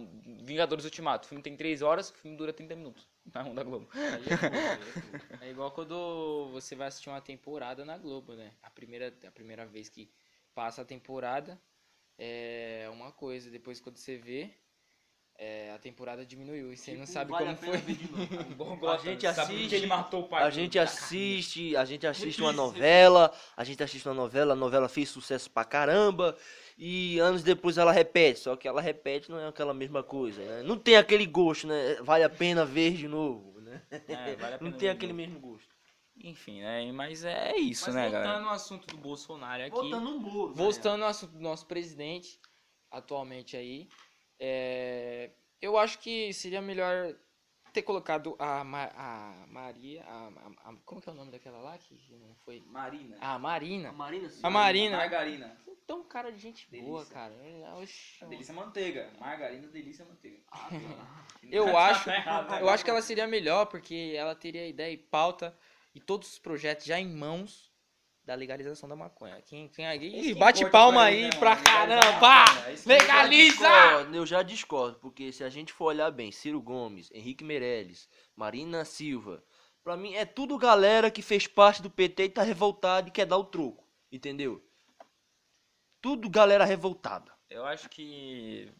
[0.44, 1.26] Vingadores Ultimato.
[1.26, 3.08] O filme tem três horas, o filme dura 30 minutos.
[3.34, 3.88] Na onda Globo.
[3.94, 4.34] Aí é
[5.42, 5.46] é.
[5.48, 8.52] É igual quando você vai assistir uma temporada na Globo, né?
[8.62, 10.10] A primeira, a primeira vez que
[10.54, 11.60] passa a temporada
[12.18, 13.50] é uma coisa.
[13.50, 14.50] Depois quando você vê,
[15.38, 17.78] é, a temporada diminuiu e você não Tipo, sabe vale como foi.
[18.56, 18.86] novo.
[18.92, 22.06] A gente sabe assiste- porque ele matou o pai A gente da assiste, a gente
[22.06, 26.36] assiste uma novela, a gente assiste uma novela, a novela fez sucesso pra caramba,
[26.84, 30.64] e anos depois ela repete, só que ela repete não é aquela mesma coisa, né?
[30.64, 31.94] Não tem aquele gosto, né?
[32.02, 33.82] Vale a pena ver de novo, né?
[34.08, 35.68] É, vale a Não tem aquele mesmo gosto.
[36.16, 36.90] Enfim, né?
[36.90, 38.46] Mas é isso, Mas né, voltando galera?
[38.46, 39.70] ao assunto do Bolsonaro aqui.
[39.70, 40.54] Voltando no muro.
[40.54, 42.40] Voltando ao assunto do nosso presidente,
[42.90, 43.88] atualmente aí,
[44.40, 47.14] é, eu acho que seria melhor
[47.72, 51.58] ter colocado a, Ma- a Maria, a, a- a- como que é o nome daquela
[51.58, 52.60] lá que não foi?
[52.66, 53.16] Marina.
[53.20, 53.88] A Marina.
[53.88, 54.40] A Marina, sim.
[54.42, 54.96] A Marina.
[54.96, 55.56] Margarina.
[55.84, 57.14] Então, cara de gente boa, Delícia.
[57.14, 57.34] cara.
[57.34, 59.10] É, oxe, Delícia manteiga.
[59.18, 60.38] Margarina, delícia manteiga.
[61.50, 62.62] Eu acho, Tá errado, né?
[62.62, 65.56] eu acho que ela seria melhor porque ela teria ideia e pauta
[65.94, 67.71] e todos os projetos já em mãos
[68.24, 69.40] da legalização da maconha.
[69.42, 72.26] Quem, quem aí que bate palma aí né, pra caramba!
[72.26, 73.54] a maconha, isso que Legaliza!
[73.54, 78.08] discordo, eu já discordo, porque se a gente for olhar bem, Ciro Gomes, Henrique Meirelles,
[78.36, 79.42] Marina Silva,
[79.82, 83.26] pra mim é tudo galera que fez parte do PT e tá revoltada e quer
[83.26, 84.64] dar o troco, entendeu?
[86.00, 87.32] Tudo galera revoltada.
[87.50, 88.72] Eu acho que.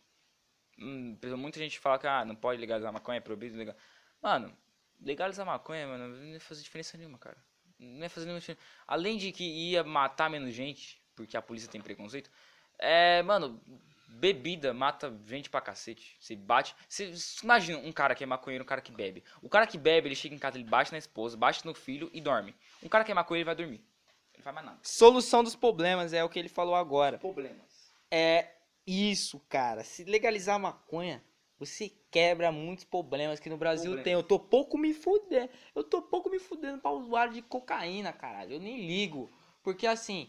[0.79, 3.77] Hum, muita gente fala que ah, não pode legalizar a maconha, é proibido legal.
[4.21, 4.57] Mano,
[5.01, 7.37] legalizar a maconha, mano, não ia fazer diferença nenhuma, cara.
[7.85, 8.59] Não ia fazer diferença.
[8.87, 12.31] Além de que ia matar menos gente, porque a polícia tem preconceito.
[12.79, 13.61] É, mano,
[14.09, 16.17] bebida mata gente pra cacete.
[16.21, 16.75] Você bate.
[16.89, 19.25] Você imagina um cara que é maconheiro, um cara que bebe.
[19.41, 22.11] O cara que bebe, ele chega em casa, ele bate na esposa, bate no filho
[22.13, 22.55] e dorme.
[22.83, 23.85] Um cara que é maconheiro, ele vai dormir.
[24.33, 24.79] Ele não faz mais nada.
[24.83, 27.19] Solução dos problemas é o que ele falou agora.
[27.19, 27.93] Problemas.
[28.11, 28.49] É
[28.87, 29.85] isso, cara.
[29.85, 31.23] Se legalizar a maconha,
[31.65, 34.13] você quebra muitos problemas que no Brasil tem.
[34.15, 35.49] Eu tô pouco me fudendo.
[35.77, 38.55] Eu tô pouco me fudendo pra usuário de cocaína, caralho.
[38.55, 39.31] Eu nem ligo.
[39.63, 40.29] Porque assim,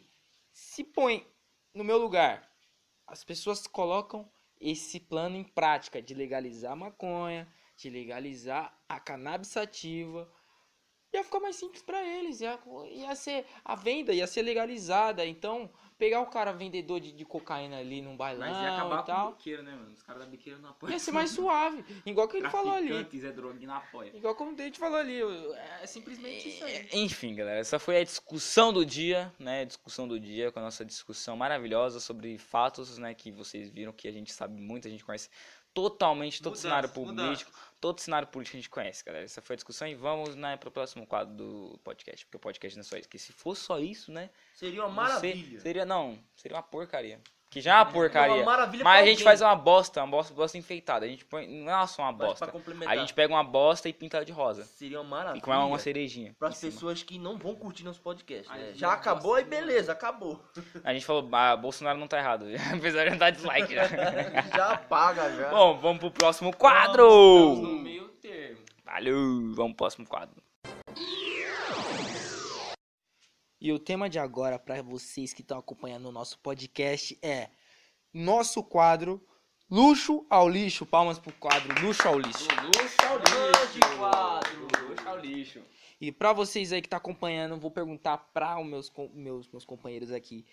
[0.51, 1.27] se põe
[1.73, 2.47] no meu lugar,
[3.07, 4.29] as pessoas colocam
[4.61, 10.31] esse plano em prática de legalizar a maconha, de legalizar a cannabis sativa.
[11.11, 12.59] Ia ficar mais simples pra eles, ia,
[12.91, 15.25] ia ser a venda ia ser legalizada.
[15.25, 15.71] Então,
[16.03, 19.03] pegar o cara vendedor de, de cocaína ali num bailão Mas ia acabar e com
[19.03, 19.93] o tal, biqueiro, né, mano?
[19.93, 20.91] Os caras da biqueira não apoiam.
[20.91, 21.85] ia ser mais suave.
[22.05, 22.93] Igual que ele falou ali.
[22.93, 24.11] É droga, não apoia.
[24.13, 25.21] Igual como a gente falou ali.
[25.81, 26.89] É simplesmente isso aí.
[26.91, 29.61] Enfim, galera, essa foi a discussão do dia, né?
[29.61, 33.13] A discussão do dia com a nossa discussão maravilhosa sobre fatos, né?
[33.13, 35.29] Que vocês viram que a gente sabe muito, a gente conhece
[35.73, 37.47] totalmente todo o Mudanças, cenário mudanças.
[37.83, 39.25] Todo o cenário político a gente conhece, galera.
[39.25, 42.77] Essa foi a discussão e vamos, né, pro próximo quadro do podcast, porque o podcast
[42.77, 44.29] não é só isso, porque se fosse só isso, né?
[44.53, 45.59] Seria uma maravilha.
[45.59, 47.19] seria não, seria uma porcaria.
[47.53, 48.33] Que já é uma porcaria.
[48.33, 49.25] Uma maravilha Mas pra a gente alguém.
[49.25, 51.05] faz uma bosta, uma bosta, bosta enfeitada.
[51.05, 52.51] A gente põe, não é só uma bosta.
[52.87, 54.63] A gente pega uma bosta e pinta ela de rosa.
[54.63, 55.37] seria uma maravilha.
[55.39, 56.35] E com uma, uma cerejinha.
[56.39, 58.71] Para as pessoas que não vão curtir nosso podcast, né?
[58.73, 60.43] Já acabou e beleza, acabou.
[60.83, 62.47] A gente falou, ah, Bolsonaro não tá errado.
[62.75, 63.83] Apesar de não dar dislike já.
[64.57, 65.51] já apaga já.
[65.51, 67.07] Bom, vamos pro próximo Estamos quadro.
[67.07, 68.63] no meio termo.
[68.83, 70.42] Valeu, vamos pro próximo quadro.
[73.63, 77.49] E o tema de agora, para vocês que estão acompanhando o nosso podcast, é
[78.13, 79.26] nosso quadro
[79.71, 80.86] Luxo ao Lixo.
[80.86, 82.45] Palmas pro quadro Luxo ao Lixo.
[82.62, 84.67] luxo ao Grande quadro.
[84.89, 85.62] Luxo ao lixo.
[86.02, 90.12] E para vocês aí que tá acompanhando, vou perguntar para os meus, meus, meus companheiros
[90.12, 90.45] aqui.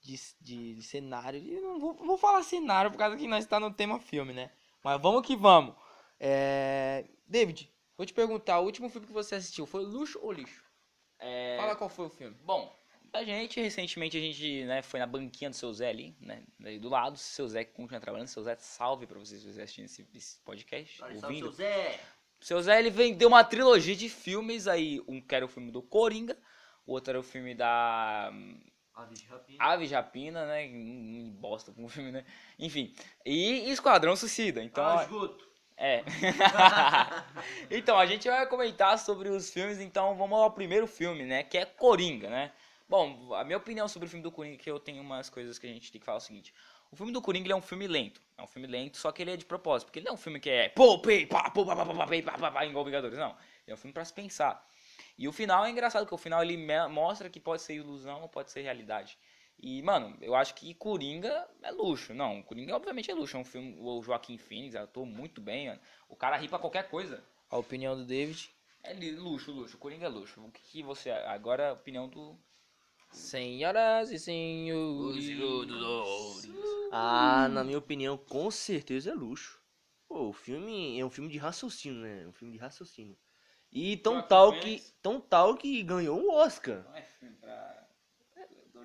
[0.00, 1.40] de, de, de cenário.
[1.40, 4.52] E não vou, vou falar cenário por causa que nós está no tema filme, né?
[4.84, 5.74] Mas vamos que vamos.
[6.20, 7.06] É...
[7.26, 10.62] David, vou te perguntar, o último filme que você assistiu foi luxo ou lixo?
[11.22, 12.36] É, Fala qual foi o filme.
[12.44, 12.74] Bom,
[13.12, 16.42] a gente, recentemente, a gente né, foi na banquinha do seu Zé ali, né?
[16.80, 18.28] Do lado, seu Zé que continua trabalhando.
[18.28, 21.46] Seu Zé, salve pra vocês que estão assistindo esse, esse podcast, Salve, salve, ouvindo.
[21.54, 22.00] seu Zé.
[22.40, 25.00] Seu Zé, ele vendeu uma trilogia de filmes aí.
[25.06, 26.36] Um que era o filme do Coringa,
[26.86, 28.32] o outro era o filme da
[28.94, 29.64] Aves de rapina.
[29.64, 30.68] Ave de Rapina, né?
[31.38, 32.24] Bosta com o filme, né?
[32.58, 32.94] Enfim.
[33.24, 34.62] E Esquadrão Suicida.
[34.62, 35.51] Então, Ah, esgoto.
[35.82, 36.04] É.
[37.68, 41.42] então, a gente vai comentar sobre os filmes, então vamos ao primeiro filme, né?
[41.42, 42.52] Que é Coringa, né?
[42.88, 45.66] Bom, a minha opinião sobre o filme do Coringa que eu tenho umas coisas que
[45.66, 46.54] a gente tem que falar é o seguinte.
[46.92, 48.20] O filme do Coringa é um filme lento.
[48.38, 49.86] É um filme lento, só que ele é de propósito.
[49.88, 51.94] Porque ele não é um filme que é pô, pei, pá, pô, pá, pá, pá,
[51.94, 53.18] pá, pá, pá, pá, igual Vingadores.
[53.18, 53.30] Não.
[53.30, 54.64] Ele é um filme pra se pensar.
[55.18, 56.56] E o final é engraçado, porque o final ele
[56.90, 59.18] mostra que pode ser ilusão ou pode ser realidade.
[59.58, 62.12] E, mano, eu acho que Coringa é luxo.
[62.12, 63.36] Não, Coringa obviamente é luxo.
[63.36, 65.80] É um filme, o Joaquim Phoenix atua muito bem, mano.
[66.08, 67.22] O cara ri pra qualquer coisa.
[67.48, 68.50] A opinião do David.
[68.82, 69.78] É luxo, luxo.
[69.78, 70.40] Coringa é luxo.
[70.40, 71.10] O que, que você.
[71.10, 72.36] Agora a opinião do.
[73.12, 75.26] Senhoras e senhores.
[76.90, 79.60] Ah, na minha opinião, com certeza é luxo.
[80.08, 82.22] Pô, o filme é um filme de raciocínio, né?
[82.24, 83.16] É um filme de raciocínio.
[83.70, 84.94] E tão Joaquim tal que, Phoenix.
[85.00, 86.82] tão tal que ganhou um Oscar.
[86.84, 87.71] Não é filme pra.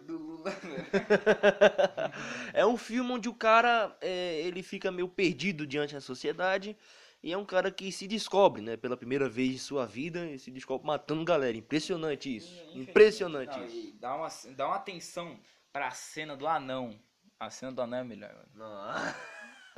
[0.08, 0.54] Do Lula.
[2.54, 6.76] É um filme onde o cara é, ele fica meio perdido diante da sociedade
[7.22, 8.78] e é um cara que se descobre, né?
[8.78, 11.58] Pela primeira vez em sua vida e se descobre matando galera.
[11.58, 12.64] Impressionante isso.
[12.74, 13.94] Impressionante Não, isso.
[14.00, 15.40] dá uma, dá uma atenção
[15.72, 16.98] pra cena do anão.
[17.40, 18.48] A cena do anão é melhor, mano.
[18.56, 18.94] Não.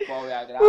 [0.06, 0.64] Qual é a graça?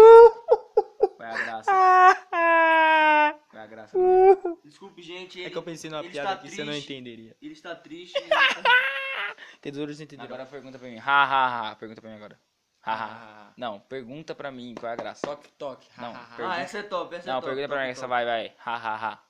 [1.15, 1.25] Qual é a graça?
[1.25, 3.34] Qual é a graça?
[4.63, 5.39] Desculpe, gente.
[5.39, 6.93] É Ele, que eu pensei numa piada que você não triste.
[6.93, 7.35] entenderia.
[7.41, 8.15] Ele está triste.
[9.57, 10.33] Entendedores entenderam.
[10.33, 10.97] Agora pergunta pra mim.
[10.99, 11.75] Ha, ha, ha.
[11.75, 12.39] Pergunta pra mim agora.
[12.83, 13.53] Ha, ha.
[13.57, 15.25] Não, pergunta pra mim qual é a graça.
[15.25, 15.89] Toque, toque.
[15.97, 16.35] Não, Ha, ha, ha.
[16.35, 17.47] pergunta- ah, essa é top, essa é Não, top.
[17.47, 18.55] pergunta pra top, mim essa, vai, vai.
[18.63, 19.23] Ha, ha, ha.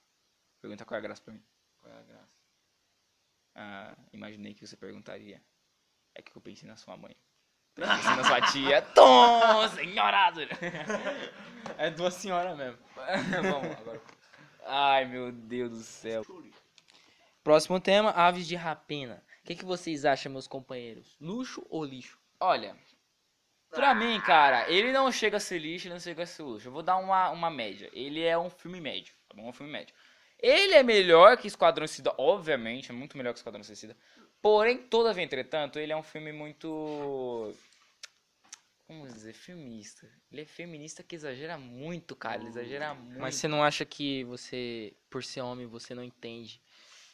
[0.62, 1.44] Pergunta qual é a graça pra mim.
[1.80, 2.30] Qual é a graça?
[3.56, 5.42] Ah, imaginei que você perguntaria.
[6.14, 7.16] É que eu pensei na sua mãe.
[7.76, 8.82] Pensei na sua tia.
[8.82, 10.32] Tom, senhora!
[11.78, 12.78] É duas senhoras mesmo.
[12.96, 14.02] Vamos agora.
[14.66, 16.24] Ai, meu Deus do céu.
[17.44, 19.24] Próximo tema, aves de rapina.
[19.42, 21.16] O que, que vocês acham, meus companheiros?
[21.22, 22.18] Luxo ou lixo?
[22.40, 22.76] Olha,
[23.70, 26.68] pra mim, cara, ele não chega a ser lixo, ele não chega a ser luxo.
[26.68, 27.92] Eu vou dar uma, uma média.
[27.94, 29.48] Ele é um filme médio, tá bom?
[29.48, 29.94] Um filme médio.
[30.40, 33.96] Ele é melhor que Esquadrão Suicida, obviamente, é muito melhor que Esquadrão Suicida.
[34.42, 37.54] Porém, todavia, entretanto, ele é um filme muito...
[38.88, 39.34] Como dizer?
[39.34, 40.08] Filmista.
[40.32, 42.40] Ele é feminista que exagera muito, cara.
[42.40, 43.20] Ele exagera muito.
[43.20, 46.62] Mas você não acha que você, por ser homem, você não entende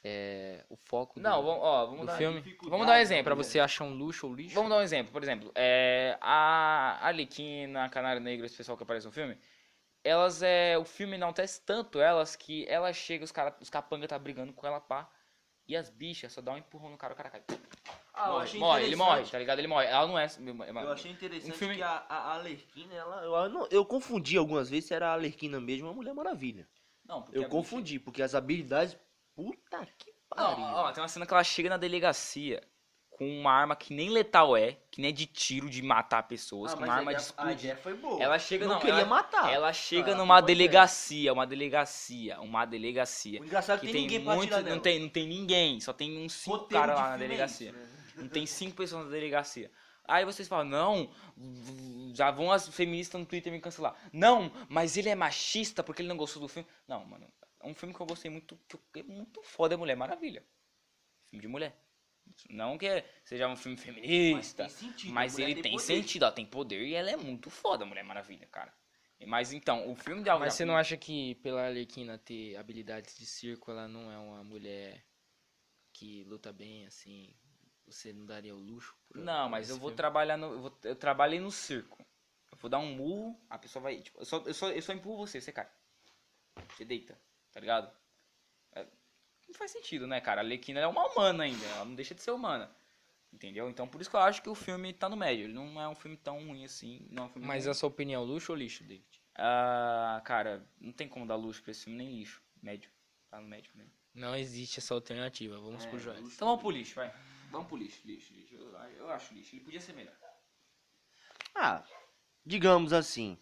[0.03, 2.17] é, o foco do, Não, vamos, ó, vamos do dar...
[2.17, 2.57] filme?
[2.63, 3.23] Vamos dar um exemplo.
[3.23, 4.55] Pra você achar um luxo ou lixo?
[4.55, 8.83] Vamos dar um exemplo, por exemplo, é, a Arlequina, a Canário Negro, esse pessoal que
[8.83, 9.37] aparece no filme,
[10.03, 10.77] elas é.
[10.77, 14.51] O filme não testa tanto elas que ela chega, os, cara, os capanga tá brigando
[14.53, 15.09] com ela, pá.
[15.67, 17.43] E as bichas só dá um empurrão no cara, o cara cai.
[18.13, 19.59] Ah, eu morre, morre, ele morre, tá ligado?
[19.59, 19.85] Ele morre.
[19.87, 20.27] Ela não é.
[20.83, 24.69] Eu achei interessante Um filme- que a, a Alerquina, ela, eu, não- eu confundi algumas
[24.69, 26.67] vezes se era a Alerquina mesmo ou a Mulher Maravilha.
[27.05, 28.97] Não, porque Eu confundi, porque as habilidades.
[29.33, 30.63] Puta que bicha- Não, pariu.
[30.65, 32.61] ó, tem uma cena que ela chega na delegacia
[33.21, 36.73] com uma arma que nem letal é, que nem é de tiro de matar pessoas,
[36.73, 37.59] Ah, com uma a arma de ideia- a explodir.
[37.59, 38.19] ideia foi boa.
[38.19, 39.53] Ela chega não não, queria ela, matar.
[39.53, 43.39] Ela chega ela numa delegacia, uma delegacia, uma delegacia.
[43.39, 44.79] O engraçado é que que tem, tem ninguém muito, não dela.
[44.79, 47.69] tem, não tem ninguém, só tem uns cinco Roteiro caras lá na é delegacia.
[47.69, 47.87] isso, né?
[48.23, 49.69] Não tem cinco pessoas na delegacia.
[50.05, 51.11] Aí vocês falam, não,
[52.15, 53.95] já vão as feministas no Twitter me cancelar.
[54.11, 56.67] Não, mas ele é machista porque ele não gostou do filme.
[56.87, 57.27] Não, mano,
[57.59, 58.59] é um filme que eu gostei muito,
[58.91, 60.43] que é muito foda, é Mulher Maravilha.
[61.29, 61.77] Filme de mulher.
[62.49, 65.83] Não que seja um filme feminista, Mas tem sentido, mas ele tem, poder.
[65.83, 68.73] sentido, ela tem poder e ela é muito foda, Mulher Maravilha, cara.
[69.27, 73.25] Mas então, o filme de Mas você não acha que pela Arlequina ter habilidades de
[73.25, 75.05] circo, ela não é uma mulher
[75.93, 77.35] que luta bem, assim?
[77.85, 78.95] Você não daria o luxo?
[79.07, 79.97] por- Não, mas eu vou filme?
[79.97, 80.53] trabalhar no.
[80.53, 82.03] Eu, vou, eu trabalhei no circo.
[82.51, 84.01] Eu vou dar um murro, a pessoa vai.
[84.01, 85.69] Tipo, eu, só, eu, só, eu só empurro você, você cai.
[86.75, 87.19] Você deita,
[87.51, 87.93] tá ligado?
[89.51, 90.39] Não faz sentido, né, cara?
[90.39, 91.65] A Lequina é uma humana ainda.
[91.65, 92.73] Ela não deixa de ser humana.
[93.33, 93.69] Entendeu?
[93.69, 95.43] Então por isso que eu acho que o filme tá no médio.
[95.45, 97.05] Ele não é um filme tão ruim assim.
[97.09, 97.71] Não é um filme Mas ruim.
[97.71, 99.05] a sua opinião, luxo ou lixo, David?
[99.35, 102.41] Ah, cara, não tem como dar luxo pra esse filme nem lixo.
[102.63, 102.89] Médio.
[103.29, 103.91] Tá no médio mesmo.
[104.13, 105.57] Não existe essa alternativa.
[105.59, 106.19] Vamos É, pro Joás.
[106.21, 106.35] luxo.
[106.35, 107.13] Então vamos pro lixo, vai.
[107.49, 108.55] Vamos pro lixo, lixo, lixo.
[108.55, 109.53] Eu, eu acho lixo.
[109.55, 110.15] Ele podia ser melhor.
[111.55, 111.83] Ah,
[112.45, 113.37] digamos assim.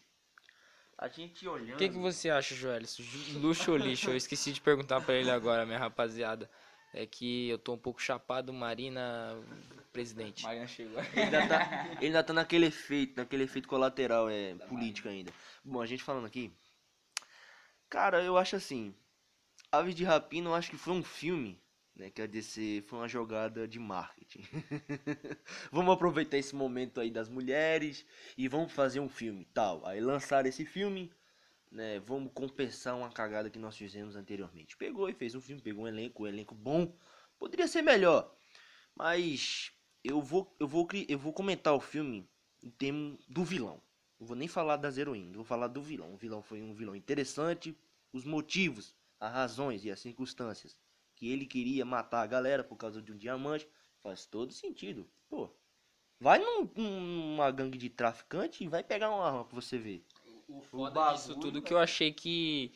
[1.01, 1.75] A gente olhando.
[1.75, 2.97] O que, que você acha, Joelis?
[3.35, 4.09] Luxo ou lixo?
[4.09, 6.49] Eu esqueci de perguntar pra ele agora, minha rapaziada.
[6.93, 9.33] É que eu tô um pouco chapado, Marina,
[9.93, 10.43] presidente.
[10.43, 10.99] Mariana chegou.
[11.13, 15.31] Ele ainda, tá, ele ainda tá naquele efeito, naquele efeito colateral, é político ainda.
[15.63, 16.51] Bom, a gente falando aqui.
[17.87, 18.93] Cara, eu acho assim.
[19.71, 21.61] Aves de Rapina, eu acho que foi um filme,
[21.99, 22.09] né?
[22.09, 22.27] Que a
[22.87, 24.41] foi uma jogada de marketing.
[25.71, 28.05] vamos aproveitar esse momento aí das mulheres
[28.37, 29.85] e vamos fazer um filme, tal.
[29.85, 31.11] Aí lançaram esse filme,
[31.69, 31.99] né?
[31.99, 34.77] Vamos compensar uma cagada que nós fizemos anteriormente.
[34.77, 36.95] Pegou e fez um filme, pegou um elenco, um elenco bom.
[37.37, 38.33] Poderia ser melhor,
[38.95, 39.71] mas
[40.03, 42.27] eu vou, eu vou, eu vou comentar o filme
[42.63, 43.81] em termos do vilão.
[44.19, 46.13] Não vou nem falar das heroínas, vou falar do vilão.
[46.13, 47.77] O vilão foi um vilão interessante,
[48.11, 50.77] os motivos, as razões e as circunstâncias
[51.19, 53.67] que ele queria matar a galera por causa de um diamante
[54.01, 55.07] faz todo sentido.
[55.29, 55.49] Pô,
[56.19, 60.03] vai num- numa gangue de traficante e vai pegar uma arma pra você ver.
[60.47, 62.71] O foda disso tudo que eu achei que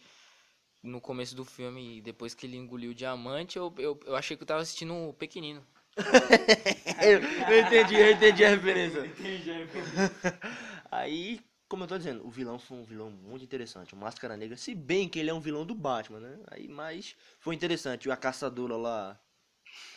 [0.83, 4.43] no começo do filme, depois que ele engoliu o diamante, eu, eu, eu achei que
[4.43, 5.65] eu tava assistindo o pequenino.
[7.01, 9.03] eu, eu entendi, eu entendi a referência.
[10.91, 11.39] Aí,
[11.73, 13.95] como eu tô dizendo, o vilão foi um vilão muito interessante.
[13.95, 16.39] O Máscara Negra, se bem que ele é um vilão do Batman, né?
[16.51, 18.11] Aí, mas foi interessante.
[18.11, 19.19] A caçadora lá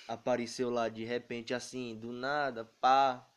[0.08, 3.28] apareceu lá de repente assim, do nada, pá.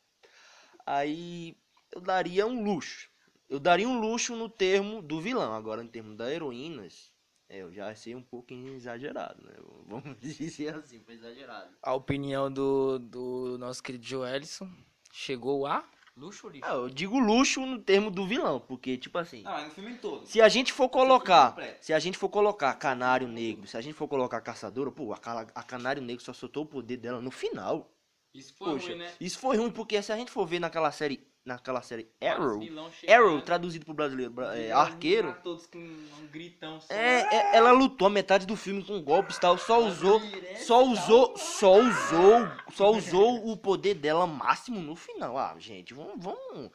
[0.85, 1.57] Aí
[1.91, 3.09] eu daria um luxo.
[3.49, 5.53] Eu daria um luxo no termo do vilão.
[5.53, 7.11] Agora, em termos da heroínas,
[7.49, 9.51] é, eu já achei um pouquinho exagerado, né?
[9.85, 11.75] Vamos dizer assim, foi exagerado.
[11.83, 14.71] A opinião do, do nosso querido Joelson
[15.11, 16.65] chegou a luxo ou lixo?
[16.67, 19.95] Ah, eu digo luxo no termo do vilão, porque, tipo assim, Não, é no filme
[19.97, 20.25] todo.
[20.25, 23.93] se a gente for colocar, se a gente for colocar Canário Negro, se a gente
[23.93, 25.17] for colocar Caçadora, pô, a,
[25.55, 27.91] a Canário Negro só soltou o poder dela no final.
[28.33, 32.07] Isso Poxa, isso foi ruim, porque se a gente for ver naquela série, naquela série
[32.21, 32.59] Arrow,
[33.07, 35.35] Arrow, traduzido pro brasileiro, bra- é, arqueiro,
[35.75, 36.79] um gritão.
[36.89, 40.21] é, é, ela lutou a metade do filme com golpes e tal, só usou,
[40.57, 45.37] só usou, só usou, só usou o poder dela máximo no final.
[45.37, 46.71] Ah, gente, vamos, vamos,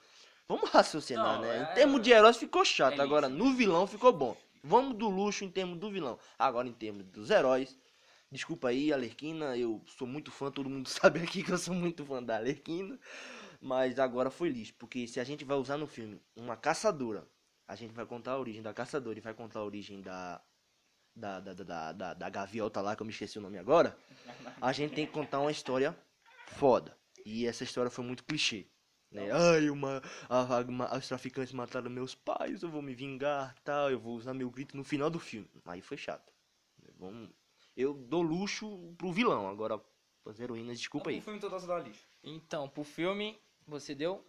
[0.48, 1.58] vamos raciocinar, Não, né?
[1.58, 4.36] é- Em termos de heróis ficou chato, é agora no vilão ficou bom.
[4.62, 6.18] Vamos do luxo em termos do vilão.
[6.38, 7.78] Agora em termos dos heróis,
[8.32, 12.04] desculpa aí, Alerquina, eu sou muito fã, todo mundo sabe aqui que eu sou muito
[12.04, 12.98] fã da Alerquina.
[13.64, 17.26] Mas agora foi lixo, porque se a gente vai usar no filme uma caçadora,
[17.66, 20.38] a gente vai contar a origem da caçadora e vai contar a origem da
[21.16, 23.96] da, da, da, da, da, gaviota lá, que eu me esqueci o nome agora,
[24.60, 25.96] a gente tem que contar uma história
[26.46, 26.94] foda.
[27.24, 28.66] E essa história foi muito clichê.
[29.10, 29.30] Né?
[29.30, 33.98] Ai, uma, a, a- os traficantes mataram meus pais, eu vou me vingar, tal, eu
[33.98, 35.48] vou usar meu grito no final do filme.
[35.64, 36.30] Aí foi chato.
[36.98, 37.30] Vamos,
[37.74, 39.80] eu dou luxo pro vilão, agora
[40.26, 41.18] as heroínas, desculpa aí.
[41.18, 42.06] O filme dá lixo.
[42.22, 44.24] Então, pro filme, você deu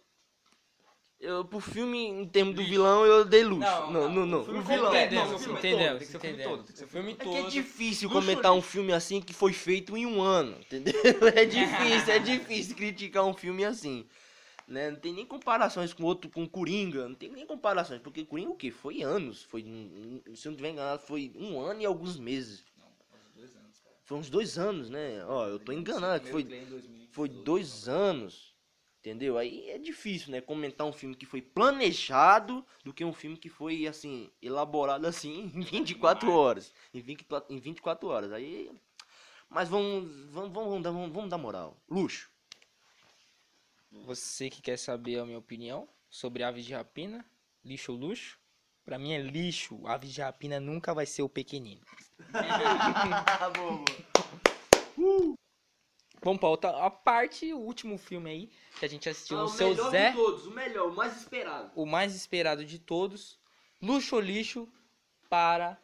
[1.18, 3.60] Eu, pro filme, em termos do vilão, eu dei luxo.
[3.90, 4.40] Não, não, não.
[4.42, 4.84] O filme O vilão.
[4.84, 6.78] completo, Entendeu, não, o filme entendeu, todo, tem que ser o filme todo, tem que
[6.78, 7.50] ser o O filme filme É que é todo.
[7.52, 10.92] difícil Luxo comentar um filme assim que foi feito em um ano, entendeu?
[11.34, 14.06] É difícil, é difícil criticar um filme assim.
[14.68, 14.90] Né?
[14.90, 18.56] Não tem nem comparações com outro, com Coringa, não tem nem comparações, porque Coringa o
[18.56, 18.70] quê?
[18.72, 22.18] Foi anos, foi, hum, hum, se eu não tiver enganado, foi um ano e alguns
[22.18, 22.64] meses.
[23.36, 23.96] Dois anos, cara.
[24.02, 25.24] Foi uns dois anos, né?
[25.24, 27.12] Ó, eu tô enganado, que foi, Primeiro play em 2012.
[27.12, 28.55] foi dois anos,
[29.06, 29.38] entendeu?
[29.38, 30.40] Aí é difícil, né?
[30.40, 35.44] Comentar um filme que foi planejado do que um filme que foi, assim, elaborado assim
[35.54, 36.72] em 24 horas.
[36.92, 38.32] Em 24, em 24 horas.
[38.32, 38.68] Aí.
[39.48, 41.80] Mas vamos, vamos, vamos, vamos, dar, vamos, vamos dar moral.
[41.88, 42.28] Luxo.
[44.04, 47.24] Você que quer saber a minha opinião sobre aves de rapina,
[47.64, 48.40] lixo ou luxo?
[48.84, 49.86] Pra mim é lixo.
[49.86, 51.80] Aves de rapina nunca vai ser o pequenino.
[56.22, 59.74] Vamos pra outra a parte, o último filme aí que a gente assistiu no seu
[59.90, 61.70] Zé, todos, o melhor, o mais esperado.
[61.74, 63.38] o mais esperado de todos.
[63.80, 64.68] Luxo lixo
[65.28, 65.78] para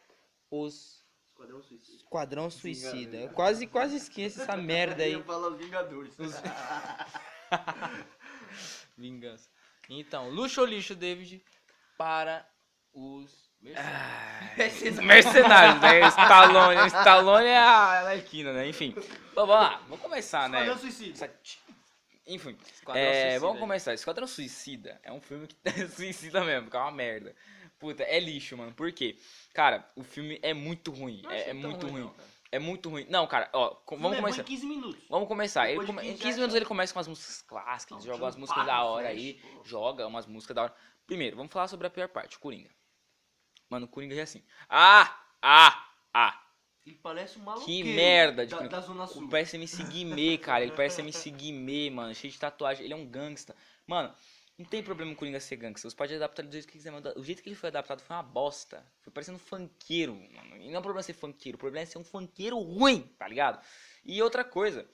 [0.49, 1.97] os Esquadrão Suicida.
[1.97, 3.17] Esquadrão Suicida.
[3.17, 5.21] Eu quase, quase esqueço essa merda aí.
[5.23, 6.15] falar Vingadores.
[8.97, 9.49] Vingança.
[9.89, 11.43] Então, luxo ou lixo, David,
[11.97, 12.47] para
[12.93, 13.51] os
[15.01, 15.99] Mercenários, né?
[16.07, 17.67] Stallone, Stallone é a
[18.07, 18.67] Arlequina, né?
[18.67, 18.91] Enfim.
[19.33, 20.59] Bom, vamos lá, vamos começar, né?
[20.61, 21.33] Esquadrão Suicida.
[22.25, 23.59] Enfim, Esquadrão é, Suicida, vamos aí.
[23.61, 23.93] começar.
[23.93, 27.35] Esquadrão Suicida é um filme que é suicida mesmo, que é uma merda.
[27.79, 28.71] Puta, é lixo, mano.
[28.73, 29.17] Por quê?
[29.53, 31.21] Cara, o filme é muito ruim.
[31.29, 32.09] É, é muito ruim.
[32.51, 33.05] É muito ruim.
[33.09, 34.41] Não, cara, ó, vamos começar.
[34.41, 35.03] em 15 minutos.
[35.09, 35.69] Vamos começar.
[35.69, 38.35] Ele come- Em 15 15 minutos ele começa com as músicas clássicas, Não, joga umas
[38.35, 39.63] um músicas da hora flash, aí, pô.
[39.65, 40.73] joga umas músicas da hora.
[41.07, 42.69] Primeiro, vamos falar sobre a pior parte, Coringa.
[43.73, 44.43] Mano, o Coringa é assim.
[44.69, 45.19] Ah!
[45.41, 45.83] Ah!
[46.13, 46.39] Ah!
[46.85, 47.65] Ele parece um maluco.
[47.65, 48.75] Que merda de da, Coringa.
[48.75, 49.23] da Zona Sul.
[49.23, 50.61] Ele parece MC Guimê, cara.
[50.63, 52.13] Ele parece MC Guimê, mano.
[52.13, 52.85] Cheio de tatuagem.
[52.85, 53.55] Ele é um gangsta.
[53.87, 54.13] Mano,
[54.57, 55.89] Não tem problema o Coringa ser gangster.
[55.89, 58.01] Você pode adaptar ele do jeito que quiser, mas o jeito que ele foi adaptado
[58.01, 58.85] foi uma bosta.
[59.01, 60.55] Foi parecendo um funkeiro, mano.
[60.57, 63.59] E não é problema ser funkeiro, o problema é ser um funkeiro ruim, tá ligado?
[64.05, 64.87] E outra coisa,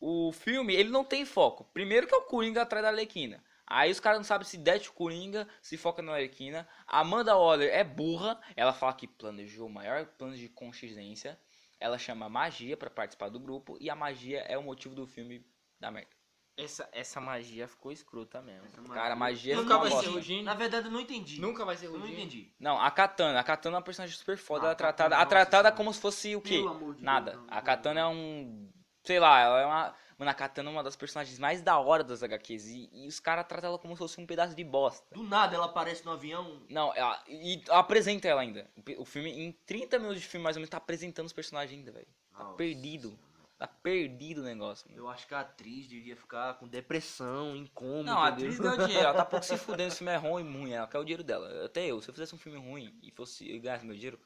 [0.00, 1.64] o filme, ele não tem foco.
[1.74, 3.44] Primeiro que é o Coringa atrás da Arlequina.
[3.66, 6.68] Aí os caras não sabem se o Coringa, se foca na Arlequina.
[6.86, 8.40] Amanda Waller é burra.
[8.56, 11.38] Ela fala que planejou o maior plano de consciência.
[11.80, 13.76] Ela chama magia pra participar do grupo.
[13.80, 15.44] E a magia é o motivo do filme
[15.80, 16.10] da merda.
[16.54, 18.68] Essa, essa magia ficou escrota mesmo.
[18.92, 20.42] Cara, a magia Nunca ficou vai uma ser Gino.
[20.42, 21.40] Na verdade, eu não entendi.
[21.40, 22.52] Nunca vai ser Eu o não entendi.
[22.60, 23.40] Não, a Katana.
[23.40, 24.64] A Katana é uma personagem super foda.
[24.64, 26.58] Ah, ela é tratada, a tratada como se fosse o quê?
[26.58, 27.32] Pelo amor de Nada.
[27.32, 27.44] Deus.
[27.48, 28.70] A Katana é um.
[29.02, 29.94] Sei lá, ela é uma.
[30.22, 32.66] Mano, a Katana é uma das personagens mais da hora das HQs.
[32.68, 35.04] E, e os caras tratam ela como se fosse um pedaço de bosta.
[35.12, 36.62] Do nada ela aparece no avião.
[36.70, 38.70] Não, ela, e apresenta ela ainda.
[38.76, 41.76] O O filme, em 30 minutos de filme, mais ou menos, tá apresentando os personagens
[41.76, 42.06] ainda, velho.
[42.30, 43.18] Tá perdido.
[43.58, 44.88] Tá perdido o negócio.
[44.88, 45.02] mano.
[45.02, 48.04] Eu acho que a atriz devia ficar com depressão, coma.
[48.04, 50.70] Não, a atriz deu dinheiro, ela tá pouco se fudendo, esse filme é ruim, ruim,
[50.70, 51.64] ela quer o dinheiro dela.
[51.64, 54.20] Até eu, se eu fizesse um filme ruim e fosse e ganhasse meu dinheiro,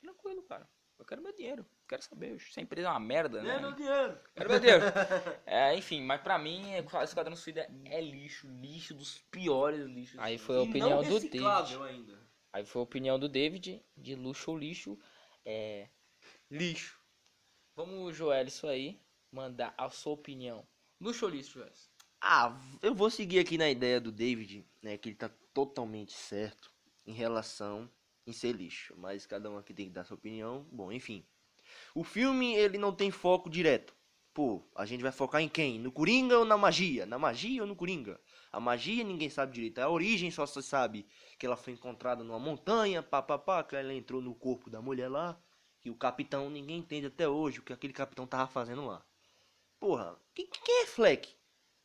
[0.00, 0.68] tranquilo, cara.
[0.98, 2.40] Eu quero meu dinheiro, quero saber.
[2.40, 3.56] Se a empresa é uma merda, né?
[3.56, 4.20] É meu dinheiro.
[4.34, 4.84] Quero meu dinheiro.
[5.44, 10.18] É, enfim, mas pra mim, é- Esquadrão Suicida é lixo, lixo dos piores lixos.
[10.20, 11.82] Aí foi a opinião não do David.
[11.82, 12.18] ainda.
[12.52, 14.98] Aí foi a opinião do David, de luxo ou lixo.
[15.44, 15.88] É.
[16.50, 16.98] Lixo.
[17.76, 19.00] Vamos, Joel, isso aí.
[19.32, 20.66] Mandar a sua opinião.
[21.00, 21.72] Luxo ou lixo, Joel?
[22.20, 26.70] Ah, eu vou seguir aqui na ideia do David, né, que ele tá totalmente certo
[27.06, 27.90] em relação
[28.26, 30.66] em ser lixo, mas cada um aqui tem que dar sua opinião.
[30.70, 31.26] Bom, enfim.
[31.94, 33.94] O filme, ele não tem foco direto.
[34.32, 35.78] Pô, a gente vai focar em quem?
[35.78, 37.04] No Coringa ou na magia?
[37.04, 38.20] Na magia ou no Coringa?
[38.52, 39.80] A magia ninguém sabe direito.
[39.80, 41.06] A origem só se sabe
[41.38, 44.80] que ela foi encontrada numa montanha, pá, pá, pá, que ela entrou no corpo da
[44.80, 45.38] mulher lá.
[45.84, 49.04] E o capitão, ninguém entende até hoje o que aquele capitão tava fazendo lá.
[49.80, 51.34] Porra, quem, quem é Fleck?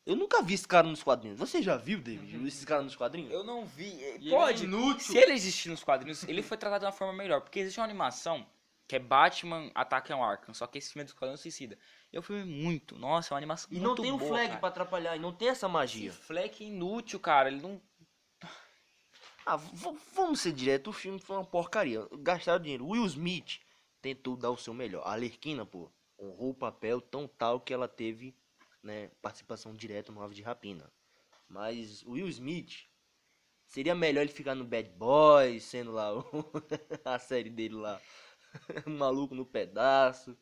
[0.04, 1.38] Eu nunca vi esse cara nos quadrinhos.
[1.38, 2.46] Você já viu, David?
[2.46, 3.32] Esse cara nos quadrinhos?
[3.32, 3.88] Eu não vi.
[4.20, 4.64] E Pode.
[4.64, 4.98] ele é.
[5.00, 7.40] Se ele existir nos quadrinhos, ele foi tratado de uma forma melhor.
[7.40, 8.46] Porque existe uma animação
[8.88, 10.54] que é Batman Ataque ao Arkham.
[10.54, 11.78] Só que esse filme é do Esquadrão Suicida.
[12.12, 12.96] É um filme muito.
[12.98, 14.60] Nossa, é uma animação E muito não tem o boa, flag cara.
[14.60, 16.10] pra atrapalhar, e não tem essa magia.
[16.10, 17.48] Esse Fleck é inútil, cara.
[17.48, 17.80] Ele não.
[19.44, 22.06] Ah, vamos ser direto, o filme foi uma porcaria.
[22.18, 22.86] Gastaram dinheiro.
[22.86, 23.60] Will Smith
[24.02, 25.02] tentou dar o seu melhor.
[25.06, 28.34] A Alerquina, pô, honrou o papel tão tal que ela teve,
[28.82, 30.92] né, participação direta no Ave de Rapina.
[31.48, 32.86] Mas o Will Smith
[33.66, 36.24] seria melhor ele ficar no Bad Boys, sendo lá o-
[37.04, 38.00] a série dele lá,
[38.86, 40.36] maluco no pedaço.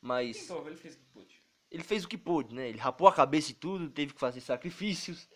[0.00, 1.42] Mas Então, ele fez o que pôde.
[1.70, 2.68] ele fez o que pôde, né?
[2.68, 5.28] Ele rapou a cabeça e tudo, teve que fazer sacrifícios.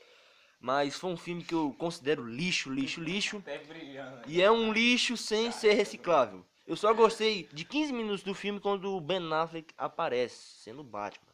[0.61, 3.37] Mas foi um filme que eu considero lixo, lixo, lixo.
[3.39, 4.23] Até brilhando.
[4.27, 6.45] E é um lixo sem ser reciclável.
[6.67, 11.34] Eu só gostei de 15 minutos do filme quando o Ben Affleck aparece, sendo Batman.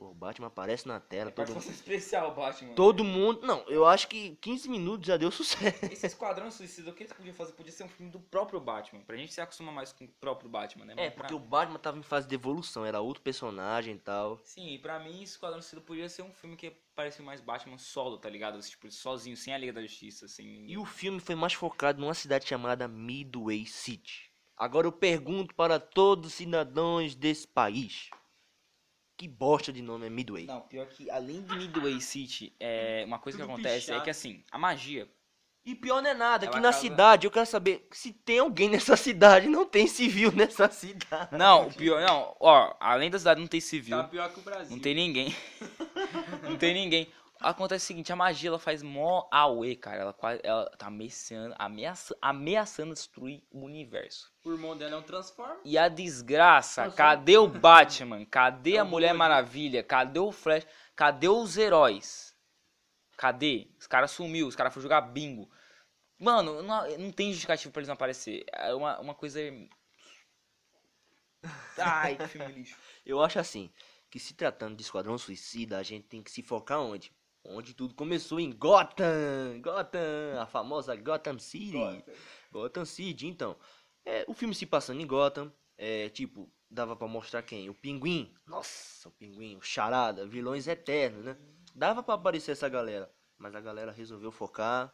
[0.00, 2.72] Pô, o Batman aparece na tela, todo, Participação especial, Batman.
[2.74, 3.46] todo mundo...
[3.46, 5.84] Não, eu acho que 15 minutos já deu sucesso.
[5.92, 7.52] Esse Esquadrão Suicida, o que eles podiam fazer?
[7.52, 9.02] Podia ser um filme do próprio Batman.
[9.02, 10.94] Pra gente se acostumar mais com o próprio Batman, né?
[10.96, 13.98] É, Mas pra- porque o Batman tava em fase de evolução, era outro personagem e
[13.98, 14.40] tal.
[14.42, 18.16] Sim, e pra mim, Esquadrão Suicida podia ser um filme que parecia mais Batman solo,
[18.16, 18.58] tá ligado?
[18.62, 20.64] Tipo, sozinho, sem a Liga da Justiça, assim.
[20.66, 24.30] E o filme foi mais focado numa cidade chamada Midway City.
[24.56, 28.08] Agora eu pergunto para todos os cidadãos desse país.
[29.20, 30.46] Que bosta de nome é Midway?
[30.46, 34.08] Não, pior que além de Midway City, é, uma coisa que Tudo acontece é que
[34.08, 35.06] assim, a magia.
[35.62, 38.38] E pior não é nada, Ela que na causa- cidade eu quero saber se tem
[38.38, 39.46] alguém nessa cidade.
[39.46, 41.36] Não tem civil nessa cidade.
[41.36, 44.42] Não, o pior, não, ó, além da cidade não tem civil, Tá pior que o
[44.42, 44.74] Brasil.
[44.74, 45.36] não tem ninguém.
[46.48, 47.06] não tem ninguém.
[47.40, 50.02] Acontece o seguinte, a magia ela faz mó auê, cara.
[50.02, 54.30] Ela, quase- ela tá ameaçando, ameaça, ameaçando destruir o universo.
[54.44, 55.58] O irmão dela é um Transformer.
[55.64, 56.96] E a desgraça, Nossa.
[56.96, 58.24] cadê o Batman?
[58.26, 59.14] Cadê É a Mulher.
[59.14, 59.82] Maravilha?
[59.82, 60.66] Cadê o Flash?
[60.94, 62.36] Cadê os heróis?
[63.16, 63.68] Cadê?
[63.78, 65.50] Os caras sumiu, os caras foram jogar bingo.
[66.18, 68.44] Mano, não, não tem justificativo pra eles não aparecer.
[68.52, 69.40] É uma, uma coisa.
[71.78, 72.76] Ai, que filme lixo.
[73.04, 73.70] Eu acho assim,
[74.10, 77.12] que se tratando de Esquadrão Suicida, a gente tem que se focar onde?
[77.44, 79.60] Onde tudo começou em Gotham.
[79.62, 82.04] Gotham, a famosa Gotham City.
[82.52, 83.56] Gotham City, então.
[84.04, 87.68] É, o filme se passando em Gotham, é, tipo, dava pra mostrar quem?
[87.70, 88.32] O Pinguim.
[88.46, 91.36] Nossa, o Pinguim, o Charada, vilões eternos, né?
[91.74, 94.92] Dava pra aparecer essa galera, mas a galera resolveu focar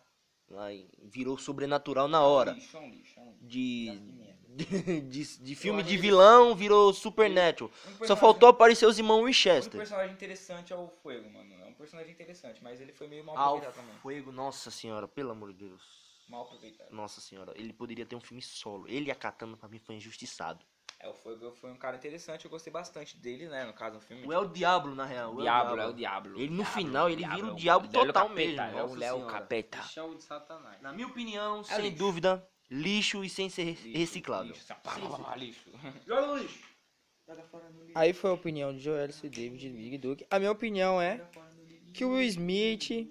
[0.48, 2.52] lá e virou sobrenatural na hora.
[2.52, 3.38] Lixo, é lixo, é lixo.
[3.42, 4.00] De,
[4.48, 7.70] de, de, de filme de vilão virou Supernatural.
[8.00, 9.78] Um Só faltou aparecer os irmãos Um Winchester.
[9.78, 11.65] personagem interessante é o Fuego, mano.
[11.76, 13.94] É um personagem interessante, mas ele foi meio mal Ah, o aproveitado também.
[14.00, 15.82] Fuego, nossa senhora, pelo amor de Deus.
[16.26, 16.90] Mal aproveitado.
[16.90, 18.88] Nossa senhora, ele poderia ter um filme solo.
[18.88, 20.64] Ele e a Katana pra mim foi injustiçado.
[20.98, 23.66] É, foi, foi um cara interessante, eu gostei bastante dele, né?
[23.66, 24.26] No caso, no filme.
[24.26, 25.34] O El Diablo, na real.
[25.34, 26.40] o Diablo, é o Diablo.
[26.40, 28.78] Ele no Diablo, final, ele Diablo, vira o é diabo Léo total Capeta, mesmo.
[28.78, 29.26] É o Léo.
[29.26, 29.82] Capeta.
[29.82, 30.80] Chão de Satanás.
[30.80, 31.98] Na minha opinião, É sem lixo.
[31.98, 34.52] dúvida, lixo e sem ser Lixo, reciclável.
[34.54, 35.70] Lixo, pá, pá, lixo.
[36.06, 36.76] Joga no lixo.
[37.94, 40.26] Aí foi a opinião de Joelson e David Big Duke.
[40.30, 41.20] A minha opinião é
[41.96, 43.08] que o Will Smith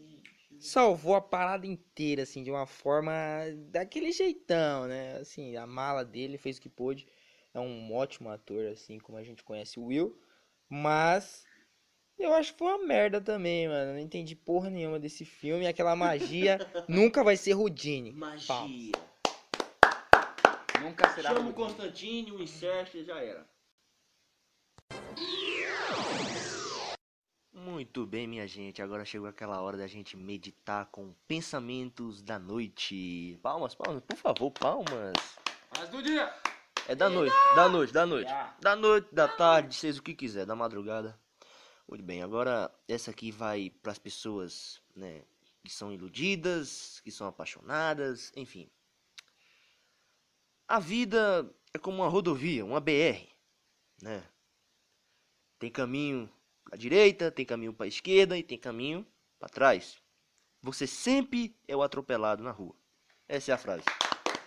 [0.59, 3.11] salvou a parada inteira, assim, de uma forma
[3.71, 5.17] daquele jeitão, né?
[5.17, 7.07] Assim, a mala dele fez o que pôde.
[7.51, 10.21] É um ótimo ator, assim, como a gente conhece o Will.
[10.69, 11.45] Mas
[12.19, 13.93] eu acho que foi uma merda também, mano.
[13.93, 15.65] Não entendi porra nenhuma desse filme.
[15.65, 18.11] Aquela magia nunca vai ser Houdini.
[18.11, 18.91] Magia.
[20.79, 21.53] Nunca será Chama o.
[21.53, 23.47] Constantine, o insert e já era.
[27.75, 28.81] Muito bem, minha gente.
[28.81, 33.37] Agora chegou aquela hora da gente meditar com pensamentos da noite.
[33.43, 35.11] Palmas, palmas, por favor, palmas.
[35.77, 36.33] Mas do dia!
[36.87, 38.29] É da noite, da noite, da noite.
[38.29, 38.55] Já.
[38.61, 41.19] Da noite, da tarde, seja o que quiser, da madrugada.
[41.85, 45.23] Muito bem, agora essa aqui vai para as pessoas, né,
[45.61, 48.69] que são iludidas, que são apaixonadas, enfim.
[50.65, 53.27] A vida é como uma rodovia, uma BR,
[54.01, 54.23] né?
[55.59, 56.31] Tem caminho
[56.71, 59.05] à direita, tem caminho para a esquerda e tem caminho
[59.39, 59.97] para trás.
[60.61, 62.75] Você sempre é o atropelado na rua.
[63.27, 63.83] Essa é a frase.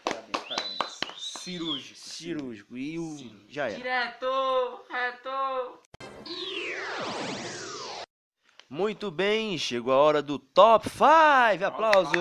[0.05, 1.01] Parabéns, parabéns.
[1.17, 1.99] Cirúrgico.
[1.99, 3.77] Cirúrgico e o já era.
[3.77, 5.81] Direto, reto.
[8.69, 11.65] Muito bem, chegou a hora do top 5.
[11.65, 12.13] Aplauso!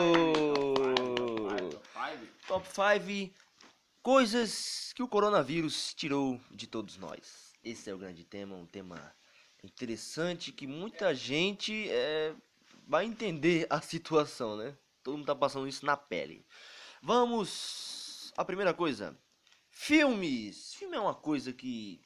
[2.48, 3.34] Top 5
[4.02, 7.52] coisas que o coronavírus tirou de todos nós.
[7.62, 9.14] Esse é o grande tema, um tema
[9.68, 12.34] interessante que muita gente é,
[12.88, 14.76] vai entender a situação, né?
[15.04, 16.46] Todo mundo tá passando isso na pele.
[17.02, 18.34] Vamos!
[18.38, 19.18] A primeira coisa:
[19.70, 20.74] filmes.
[20.76, 22.02] Filme é uma coisa que.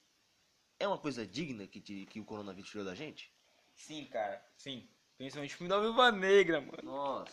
[0.80, 3.32] É uma coisa digna que, te- que o coronavírus tirou da gente?
[3.76, 4.44] Sim, cara.
[4.58, 4.88] Sim.
[5.18, 6.80] Principalmente o filme da Viúva Negra, mano.
[6.84, 7.32] Nossa.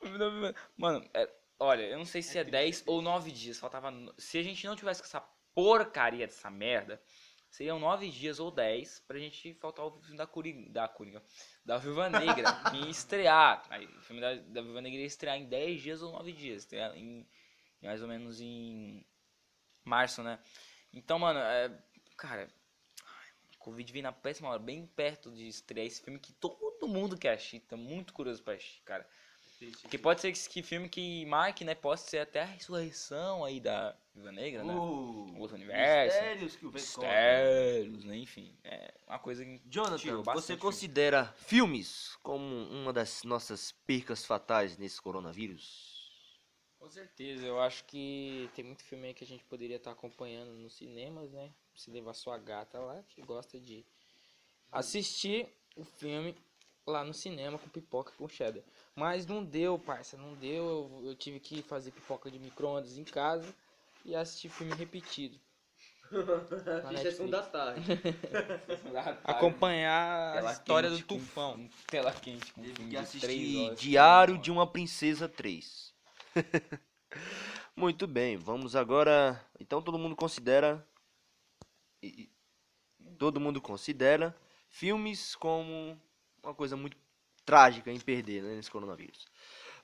[0.00, 1.28] O filme da Viúva- Mano, é-
[1.58, 3.58] olha, eu não sei se é 10 ou 9 dias.
[3.58, 3.92] Faltava.
[4.18, 5.20] Se a gente não tivesse com essa
[5.54, 7.02] porcaria dessa merda,
[7.52, 10.70] seriam 9 dias ou 10 pra gente faltar o filme da Coringa.
[10.70, 11.22] Da Coringa.
[11.64, 12.50] Da Viúva Negra.
[12.70, 13.62] que ia estrear.
[13.68, 16.62] Aí, o filme da, da Viúva Negra ia estrear em 10 dias ou 9 dias.
[16.62, 17.28] Estrear em,
[17.82, 19.06] mais ou menos em
[19.84, 20.38] março, né?
[20.92, 21.70] Então, mano, é.
[22.16, 22.48] Cara.
[23.04, 26.88] ai, o Covid veio na péssima hora, bem perto de estrear esse filme que todo
[26.88, 27.60] mundo quer assistir.
[27.60, 29.06] Tá muito curioso pra assistir, cara.
[29.82, 31.74] Porque pode ser que, que filme que marque, né?
[31.74, 34.74] Possa ser até a ressurreição aí da Viva Negra, né?
[34.74, 36.16] Uh, Outro universo.
[36.16, 36.82] Mistérios que o vento.
[36.82, 38.16] Mistérios, né?
[38.18, 44.76] Enfim, é uma coisa que Jonathan, você considera filmes como uma das nossas percas fatais
[44.76, 46.02] nesse coronavírus?
[46.78, 50.52] Com certeza, eu acho que tem muito filme aí que a gente poderia estar acompanhando
[50.52, 51.50] nos cinemas, né?
[51.74, 53.86] Se levar sua gata lá, que gosta de
[54.70, 56.36] assistir o filme
[56.86, 58.62] lá no cinema com pipoca e com cheddar.
[58.94, 60.64] Mas não deu, parça, não deu.
[61.00, 63.54] Eu, eu tive que fazer pipoca de micro-ondas em casa
[64.04, 65.38] e assistir filme repetido.
[66.12, 67.48] Na Netflix.
[67.52, 67.82] tarde.
[69.24, 71.52] Acompanhar a Tela história quente do com- tufão.
[71.54, 73.80] com Tela quente com Teve que assistir horas.
[73.80, 75.94] Diário de uma Princesa 3.
[77.74, 79.42] Muito bem, vamos agora.
[79.58, 80.86] Então todo mundo considera.
[83.18, 84.36] Todo mundo considera
[84.68, 85.98] filmes como
[86.42, 86.96] uma coisa muito
[87.44, 89.26] trágica em perder né, nesse coronavírus.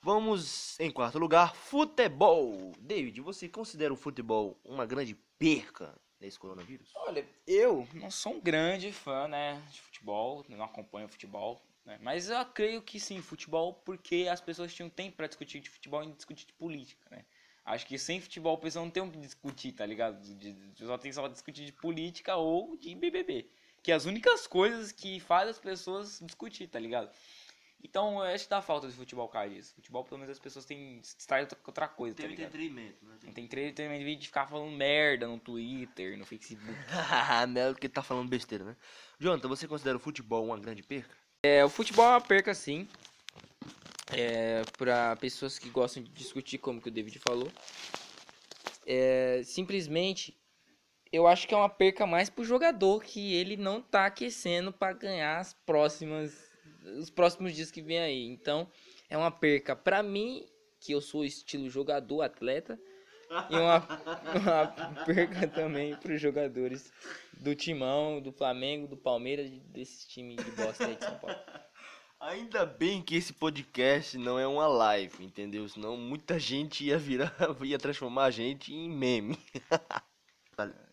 [0.00, 2.72] Vamos em quarto lugar, futebol.
[2.78, 6.92] David, você considera o futebol uma grande perca nesse coronavírus?
[6.94, 12.30] Olha, eu não sou um grande fã, né, de futebol, não acompanho futebol, né, mas
[12.30, 16.12] eu creio que sim, futebol, porque as pessoas tinham tempo pra discutir de futebol e
[16.12, 17.24] discutir de política, né.
[17.64, 20.18] Acho que sem futebol o pessoal não tem o que discutir, tá ligado?
[20.78, 23.50] Pessoal tem só discutir de política ou de BBB,
[23.82, 27.10] que é as únicas coisas que faz as pessoas discutir, tá ligado?
[27.82, 29.74] Então, eu acho que dá falta de futebol, cara, isso.
[29.74, 32.46] Futebol, pelo menos, as pessoas têm distraem com outra coisa, tá ligado?
[32.46, 33.16] entretenimento, né?
[33.22, 36.72] Não tem entretenimento de ficar falando merda no Twitter, no Facebook.
[37.48, 38.76] Melo que tá falando besteira, né?
[39.18, 41.16] Jonathan, você considera o futebol uma grande perca?
[41.42, 42.88] É, o futebol é uma perca, sim.
[44.10, 47.50] É, para pessoas que gostam de discutir, como que o David falou.
[48.84, 50.36] É, simplesmente,
[51.12, 54.94] eu acho que é uma perca mais pro jogador, que ele não tá aquecendo para
[54.94, 56.47] ganhar as próximas,
[56.96, 58.26] os próximos dias que vem aí.
[58.26, 58.68] Então,
[59.08, 60.46] é uma perca para mim,
[60.80, 62.78] que eu sou estilo jogador, atleta,
[63.50, 63.78] e uma,
[64.40, 66.92] uma perca também para os jogadores
[67.34, 71.36] do Timão, do Flamengo, do Palmeiras, desse time de bosta aí de São Paulo.
[72.20, 75.68] Ainda bem que esse podcast não é uma live, entendeu?
[75.68, 77.32] Senão muita gente ia virar,
[77.62, 79.38] ia transformar a gente em meme.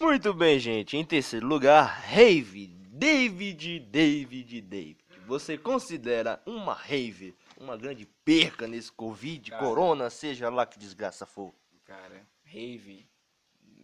[0.00, 0.96] Muito bem, gente.
[0.96, 2.79] Em terceiro lugar, rave.
[3.00, 4.98] David, David, David.
[5.26, 9.62] Você considera uma rave uma grande perca nesse Covid, Cara.
[9.62, 11.54] corona, seja lá que desgraça for?
[11.86, 13.08] Cara, rave.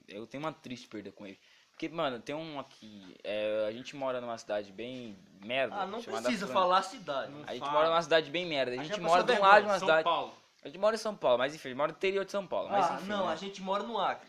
[0.06, 1.38] Eu tenho uma triste perda com rave.
[1.70, 3.16] Porque, mano, tem um aqui.
[3.24, 5.76] é, a gente mora numa cidade bem merda.
[5.76, 7.32] Ah, não precisa Fran- falar a cidade.
[7.46, 7.72] A gente Fala.
[7.72, 8.72] mora numa cidade bem merda.
[8.72, 10.04] A A gente gente mora de um lado de uma São cidade.
[10.04, 10.34] Paulo.
[10.62, 12.46] A gente mora em São Paulo, mas enfim, a gente mora no interior de São
[12.46, 12.68] Paulo.
[12.70, 13.08] Mas ah, enfim.
[13.08, 13.32] não, né?
[13.32, 14.28] a gente mora no Acre.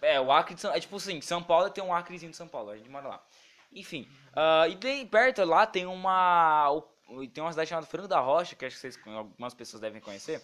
[0.00, 0.72] É, o Acre de São...
[0.72, 3.22] É tipo assim, São Paulo tem um Acrezinho de São Paulo, a gente mora lá.
[3.74, 6.82] Enfim, ah, e daí perto lá tem uma...
[7.32, 10.40] Tem uma cidade chamada Franco da Rocha, que acho que vocês, algumas pessoas devem conhecer.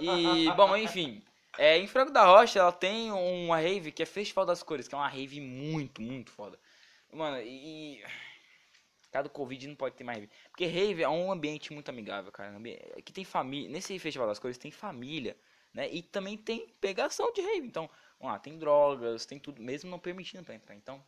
[0.00, 1.22] E, bom, enfim,
[1.58, 4.94] é, em Franco da Rocha ela tem uma rave que é Festival das Cores, que
[4.94, 6.58] é uma rave muito, muito foda.
[7.12, 8.02] Mano, e...
[9.12, 10.30] Cada Covid não pode ter mais rave.
[10.50, 12.56] Porque rave é um ambiente muito amigável, cara.
[12.56, 13.70] ambi- Que tem família.
[13.70, 15.36] Nesse Festival das Cores tem família,
[15.72, 15.88] né?
[15.88, 17.64] E também tem pegação de rave.
[17.64, 17.88] Então,
[18.18, 20.74] vamos lá, tem drogas, tem tudo, mesmo não permitindo pra entrar.
[20.74, 21.00] Então,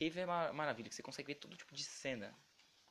[0.00, 2.34] rave é uma maravilha, que você consegue ver todo tipo de cena.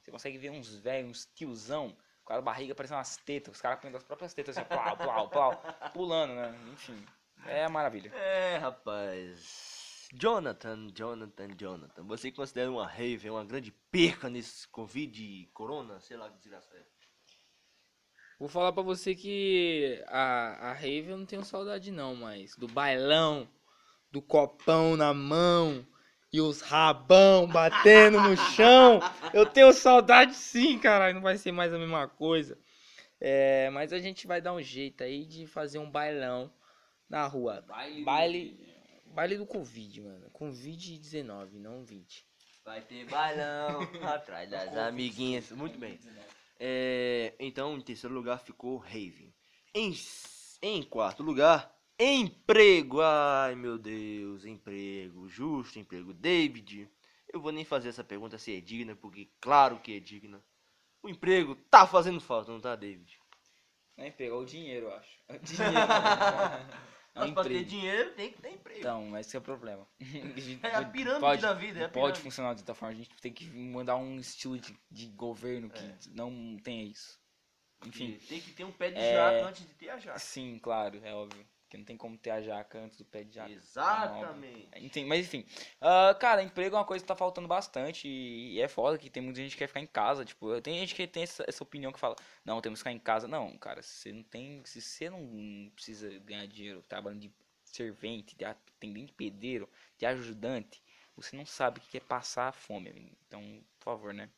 [0.01, 3.79] Você consegue ver uns velhos, uns tiozão, com a barriga parecendo umas tetas, os caras
[3.79, 6.57] comendo as próprias tetas assim, plau, plau, plau, pulando, né?
[6.73, 7.05] Enfim,
[7.45, 8.13] é maravilha.
[8.13, 10.07] É, rapaz.
[10.13, 12.03] Jonathan, Jonathan, Jonathan.
[12.03, 16.85] Você considera uma rave uma grande perca nesse Covid, corona, sei lá que desgraça é?
[18.39, 22.67] Vou falar pra você que a, a rave eu não tenho saudade não, mas do
[22.67, 23.49] bailão,
[24.11, 25.85] do copão na mão
[26.31, 28.99] e os rabão batendo no chão,
[29.33, 32.57] eu tenho saudade sim, caralho, não vai ser mais a mesma coisa.
[33.19, 36.51] É, mas a gente vai dar um jeito aí de fazer um bailão
[37.09, 37.63] na rua.
[37.67, 38.03] Baile.
[38.03, 38.75] Baile,
[39.05, 40.29] baile do Covid, mano.
[40.31, 42.25] Covid-19, não 20.
[42.63, 45.51] Vai ter bailão atrás das amiguinhas.
[45.51, 45.97] Muito bem.
[46.59, 49.33] É, então, em terceiro lugar ficou Rave.
[49.73, 49.95] Em,
[50.61, 53.01] em quarto lugar, emprego.
[53.01, 55.27] Ai, meu Deus, emprego.
[55.27, 56.13] Justo emprego.
[56.13, 56.89] David,
[57.31, 60.43] eu vou nem fazer essa pergunta se é digna, porque claro que é digna.
[61.01, 63.19] O emprego tá fazendo falta, não tá, David?
[63.95, 65.09] Nem pegou o dinheiro, eu acho.
[65.29, 65.77] O dinheiro.
[67.15, 67.65] é um Mas pra ter emprego.
[67.69, 68.79] dinheiro tem que ter emprego.
[68.79, 69.87] Então, esse é o problema.
[70.63, 72.93] É a pirâmide pode, da vida, é a Pode funcionar de outra forma.
[72.93, 75.97] A gente tem que mandar um estilo de, de governo que É.
[76.11, 77.19] não tenha isso.
[77.85, 79.13] Enfim, Tem que ter um pé de É.
[79.13, 80.19] jaca antes de ter a jaca.
[80.19, 81.45] sim, claro, é óbvio.
[81.67, 83.51] Porque não tem como ter a jaca antes do pé de jaca.
[83.51, 84.69] Exatamente.
[84.77, 85.45] Enfim, mas enfim.
[85.81, 89.21] Ah, cara, emprego é uma coisa que tá faltando bastante e, é foda que tem
[89.21, 90.23] muita gente que quer ficar em casa.
[90.23, 92.15] Tipo, tem gente que tem essa, essa opinião que fala,
[92.45, 93.27] não, temos que ficar em casa.
[93.27, 94.63] Não, cara, se você não tem.
[94.63, 97.33] Se você não precisa ganhar dinheiro trabalhando de
[97.65, 100.81] servente, de atendente de pedreiro, de ajudante,
[101.17, 103.17] você não sabe o que é passar fome, amigo.
[103.27, 104.29] Então, por favor, né?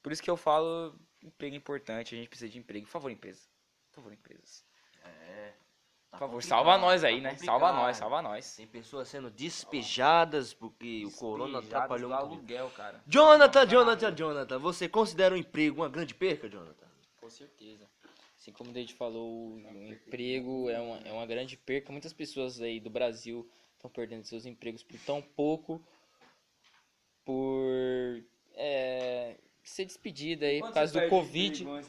[0.00, 2.86] Por isso que eu falo, emprego é importante, a gente precisa de emprego.
[2.86, 3.42] Por favor, empresa.
[3.90, 4.64] Por favor, empresas.
[5.02, 5.67] É.
[6.10, 7.36] Tá Por favor, salva nós tá aí, né?
[7.36, 8.56] Salva nós, salva nós.
[8.56, 12.20] Tem pessoas sendo despejadas porque o corona atrapalhou vida.
[12.20, 13.02] aluguel, cara.
[13.06, 16.86] Jonathan, Jonathan, Jonathan, você considera o emprego uma grande perca, Jonathan?
[17.20, 17.86] Com certeza.
[18.38, 21.92] Assim como o David falou, o emprego é uma, é uma grande perca.
[21.92, 25.82] Muitas pessoas aí do Brasil estão perdendo seus empregos por tão pouco,
[27.24, 29.36] por é,
[29.68, 31.64] ser despedida aí por causa do Covid.
[31.64, 31.82] Por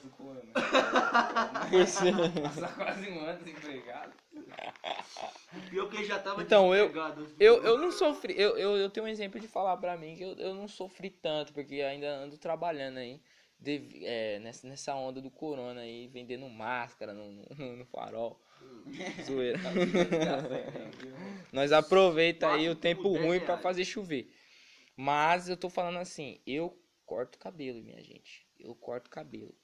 [1.88, 2.14] ser-
[2.44, 4.14] Passar quase um ano desempregado.
[5.70, 7.28] Pior que já tava Então, eu- desempregado.
[7.40, 10.24] Eu, eu não sofri, eu, eu, eu tenho um exemplo de falar pra mim que
[10.24, 13.22] eu, eu não sofri tanto, porque ainda ando trabalhando aí
[13.60, 18.40] devi- é, nessa, nessa onda do corona aí, vendendo máscara no, no, no farol.
[19.26, 19.60] Zoeira.
[21.52, 23.62] Nós aproveita aí o tempo ruim pra reais.
[23.62, 24.32] fazer chover.
[24.96, 26.78] Mas eu tô falando assim, eu
[27.10, 28.46] corto cabelo, minha gente.
[28.60, 29.56] Eu corto cabelo.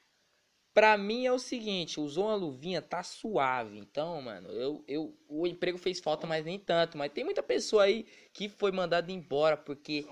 [0.73, 3.77] Pra mim é o seguinte, usou uma luvinha, tá suave.
[3.77, 6.97] Então, mano, eu, eu, o emprego fez falta, mas nem tanto.
[6.97, 10.05] Mas tem muita pessoa aí que foi mandada embora porque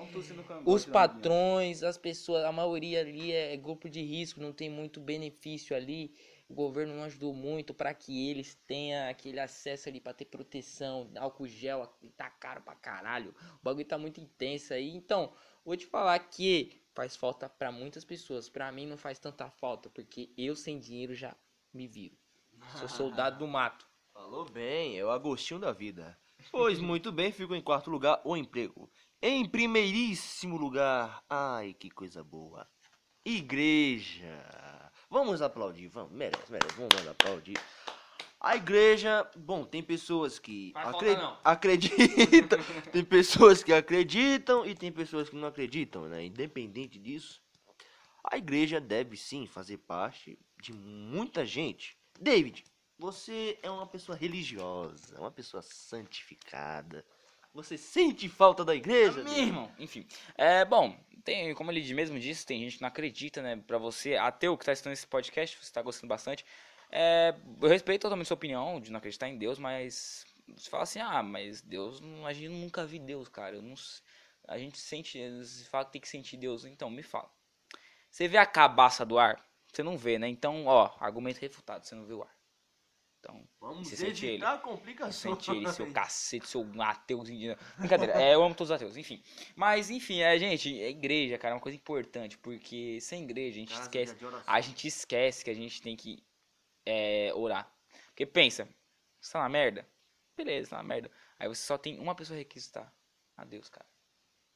[0.63, 5.75] os patrões, as pessoas, a maioria ali é grupo de risco, não tem muito benefício
[5.75, 6.15] ali.
[6.47, 11.09] O governo não ajudou muito para que eles tenham aquele acesso ali para ter proteção,
[11.17, 13.33] álcool gel, tá caro pra caralho.
[13.59, 14.95] O bagulho tá muito intenso aí.
[14.95, 15.33] Então,
[15.65, 18.49] vou te falar que faz falta para muitas pessoas.
[18.49, 21.35] Para mim não faz tanta falta, porque eu sem dinheiro já
[21.73, 22.17] me viro.
[22.77, 23.85] Sou soldado do mato.
[24.13, 26.17] Falou bem, é o Agostinho da vida.
[26.51, 28.91] Pois muito bem, ficou em quarto lugar o emprego.
[29.21, 32.67] Em primeiríssimo lugar, ai que coisa boa.
[33.25, 34.91] Igreja.
[35.09, 37.57] Vamos aplaudir, vamos, merece, merece, vamos aplaudir.
[38.43, 41.15] A igreja, bom, tem pessoas que acre-
[41.45, 42.59] acreditam,
[42.91, 46.25] tem pessoas que acreditam e tem pessoas que não acreditam, né?
[46.25, 47.41] Independente disso,
[48.21, 51.97] a igreja deve sim fazer parte de muita gente.
[52.19, 52.65] David,
[52.99, 57.05] você é uma pessoa religiosa, uma pessoa santificada.
[57.53, 59.23] Você sente falta da igreja?
[59.23, 60.05] Meu irmão, enfim.
[60.35, 63.55] É, bom, tem, como ele mesmo disse, tem gente que não acredita, né?
[63.55, 66.43] Pra você, ateu que tá assistindo esse podcast, você tá gostando bastante.
[66.95, 70.99] É, eu respeito totalmente sua opinião de não acreditar em Deus, mas você fala assim,
[70.99, 73.59] ah, mas Deus, a gente nunca vi Deus, cara.
[73.63, 73.73] Não,
[74.47, 76.65] a gente sente, você fala que tem que sentir Deus.
[76.65, 77.31] Então, me fala.
[78.11, 79.43] Você vê a cabaça do ar?
[79.73, 80.27] Você não vê, né?
[80.27, 82.31] Então, ó, argumento refutado, você não vê o ar.
[83.19, 84.43] Então, Vamos Você sente ele.
[84.43, 85.15] eu complicações.
[85.15, 87.57] senti ele, seu cacete, seu ateuzinho.
[87.79, 89.23] Brincadeira, é, eu amo todos os ateus, enfim.
[89.55, 93.59] Mas, enfim, é, gente, é igreja, cara, é uma coisa importante, porque sem igreja a
[93.61, 94.15] gente esquece.
[94.45, 96.21] A gente esquece que a gente tem que
[96.85, 97.71] é, orar.
[98.07, 98.67] Porque pensa,
[99.19, 99.87] você tá na merda?
[100.35, 101.11] Beleza, tá na merda.
[101.39, 102.93] Aí você só tem uma pessoa requisitar.
[103.35, 103.87] A Deus, cara.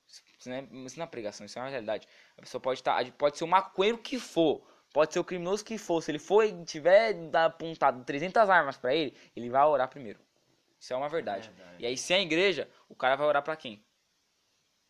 [0.07, 2.07] Isso não, é, isso não é pregação, isso é uma realidade.
[2.37, 3.11] A pessoa pode estar.
[3.13, 4.65] pode ser o maconheiro que for.
[4.93, 6.01] Pode ser o criminoso que for.
[6.01, 10.19] Se ele for e tiver apontado 300 armas pra ele, ele vai orar primeiro.
[10.79, 11.49] Isso é uma verdade.
[11.49, 11.83] Verdade.
[11.83, 13.83] E aí, se é a igreja, o cara vai orar pra quem?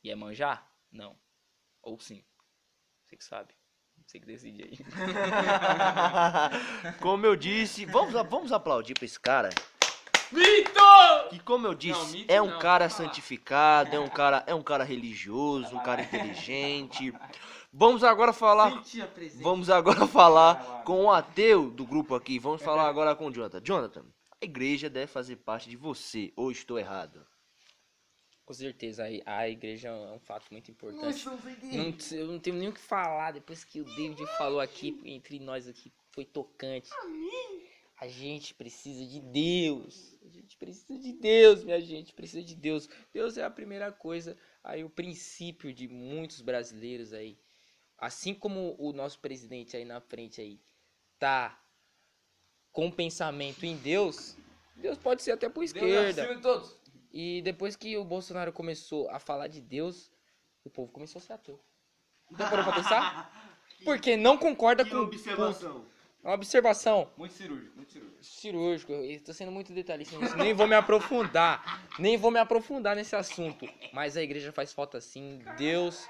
[0.03, 0.69] E é manjar?
[0.91, 1.17] Não.
[1.81, 2.23] Ou sim.
[3.03, 3.56] Você que sabe.
[4.07, 4.79] Você que decide aí.
[7.01, 9.49] como eu disse, vamos, vamos aplaudir pra esse cara.
[10.31, 11.27] Vitor!
[11.29, 14.55] Que como eu disse, Não, mito é um não, cara santificado, é um cara, é
[14.55, 17.13] um cara religioso, um cara inteligente.
[17.73, 18.81] Vamos agora falar,
[19.41, 22.39] vamos agora falar com o ateu do grupo aqui.
[22.39, 23.61] Vamos falar agora com o Jonathan.
[23.61, 24.05] Jonathan,
[24.41, 27.25] a igreja deve fazer parte de você, ou estou errado?
[28.47, 31.25] Com certeza, a, a igreja é um fato muito importante.
[31.25, 35.37] Não, eu não tenho nem o que falar depois que o David falou aqui entre
[35.37, 35.91] nós aqui.
[36.11, 36.89] Foi tocante.
[37.99, 40.17] A gente precisa de Deus.
[40.23, 42.13] A gente precisa de Deus, minha gente.
[42.13, 42.87] Precisa de Deus.
[43.13, 44.37] Deus é a primeira coisa.
[44.63, 47.37] Aí o princípio de muitos brasileiros aí.
[47.97, 50.61] Assim como o nosso presidente aí na frente aí
[51.19, 51.61] tá
[52.71, 54.37] com pensamento em Deus,
[54.73, 56.33] Deus pode ser até por esquerda.
[56.33, 56.76] de todos.
[57.11, 60.11] E depois que o Bolsonaro começou a falar de Deus,
[60.63, 61.59] o povo começou a ser ateu.
[62.29, 63.57] Não parou pra pensar?
[63.83, 64.95] Porque não concorda com.
[66.23, 68.23] Uma observação Muito cirúrgico, muito cirúrgico.
[68.23, 68.93] cirúrgico.
[69.23, 70.35] Tô sendo muito detalhista nisso.
[70.35, 71.87] Nem vou me aprofundar.
[71.99, 73.65] Nem vou me aprofundar nesse assunto.
[73.93, 75.39] Mas a igreja faz falta sim.
[75.57, 76.05] Deus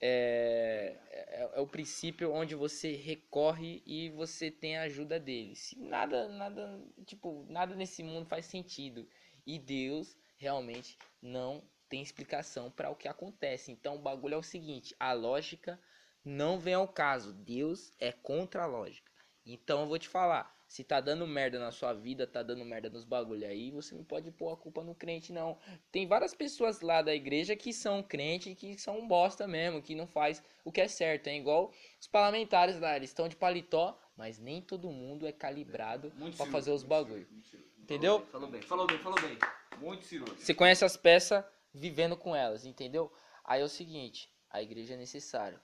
[0.00, 5.54] é, é, é o princípio onde você recorre e você tem a ajuda dele.
[5.54, 9.08] Se nada, nada, tipo, nada nesse mundo faz sentido.
[9.46, 13.70] E Deus realmente não tem explicação para o que acontece.
[13.70, 15.80] Então o bagulho é o seguinte: a lógica
[16.24, 17.32] não vem ao caso.
[17.32, 19.10] Deus é contra a lógica.
[19.44, 22.90] Então eu vou te falar, se tá dando merda na sua vida, tá dando merda
[22.90, 25.56] nos bagulho aí, você não pode pôr a culpa no crente, não.
[25.92, 29.94] Tem várias pessoas lá da igreja que são crente e que são bosta mesmo, que
[29.94, 31.28] não faz o que é certo.
[31.28, 36.10] É igual os parlamentares lá, eles estão de paletó, mas nem todo mundo é calibrado
[36.10, 37.26] cirúrgico, fazer os muito bagulho.
[37.26, 37.75] cirúrgico, muito cirúrgico.
[37.86, 38.26] Entendeu?
[38.32, 39.38] Falou bem, falou bem, falou bem.
[39.78, 40.40] Muito cirúrgico.
[40.40, 43.12] Você conhece as peças vivendo com elas, entendeu?
[43.44, 45.60] Aí é o seguinte, a igreja é necessário.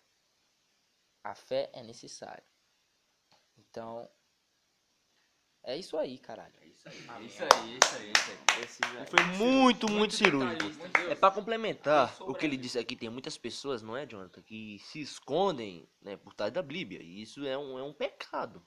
[1.25, 2.45] A fé é necessária.
[3.59, 4.09] Então,
[5.65, 6.55] é isso aí, caralho.
[6.61, 9.07] É isso aí, é isso aí, é isso aí.
[9.07, 10.53] Foi muito, muito cirúrgico.
[10.53, 11.11] detalhista, entendeu?
[11.11, 14.79] É pra complementar o que ele disse aqui, tem muitas pessoas, não é, Jonathan, que
[14.79, 17.03] se escondem né, por trás da Bíblia.
[17.03, 18.65] E isso é um, é um pecado.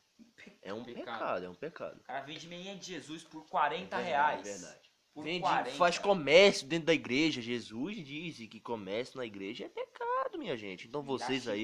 [0.65, 1.05] É um Pecado.
[1.05, 1.99] pecado, é um pecado.
[1.99, 4.41] O cara vende meia de Jesus por 40 É reais.
[4.43, 4.91] verdade.
[5.13, 5.71] Por Vende, 40.
[5.77, 7.41] faz comércio dentro da igreja.
[7.41, 10.87] Jesus disse que comércio na igreja é pecado, minha gente.
[10.87, 11.63] Então vocês aí,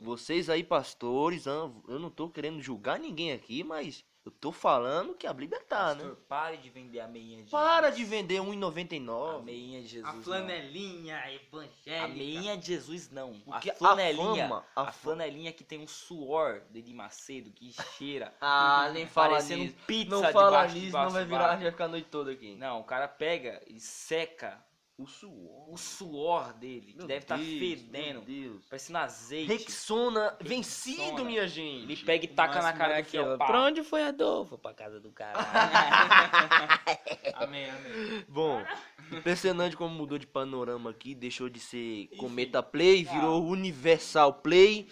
[0.00, 5.26] vocês aí, pastores, eu não tô querendo julgar ninguém aqui, mas eu tô falando que
[5.26, 6.00] a Bíblia tá, né?
[6.02, 7.96] Pastor, pare de vender a meinha de Para Jesus.
[7.96, 9.42] de vender A 1,99.
[9.44, 10.08] meinha de Jesus.
[10.08, 10.22] A não.
[10.22, 12.08] flanelinha A evangélica.
[12.08, 13.34] meinha de Jesus não.
[13.40, 14.48] Porque a a flanelinha.
[14.48, 18.34] fama- a a flanelinha que tem um suor de Macedo que cheira.
[18.40, 19.76] Ah, nem fala parecendo nisso.
[19.86, 22.54] pizza Não fala debaixo- nisso, debaixo não vai virar, vai ficar a noite toda aqui.
[22.56, 24.60] Não, o cara pega e seca
[24.98, 25.70] O suor.
[25.74, 28.64] o suor dele, que deve estar Deus, fedendo, Meu Deus.
[28.66, 29.46] parecendo azeite.
[29.52, 31.24] Rexona vencido, Rexona.
[31.24, 31.82] minha gente.
[31.82, 33.20] Ele pega e taca na cara é aqui, ó.
[33.20, 33.46] aquela, pá.
[33.46, 34.46] Pra onde foi a dor?
[34.46, 35.36] Foi pra casa do cara.
[37.34, 38.24] amém, amém.
[38.26, 38.64] Bom,
[39.12, 44.88] impressionante como mudou de panorama aqui, deixou de ser Cometa Play, virou Universal Play.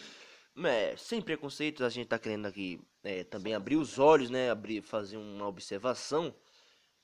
[0.64, 4.50] É, sem preconceitos, a gente tá querendo aqui é, também abrir os olhos, né?
[4.50, 6.34] Abrir, fazer uma observação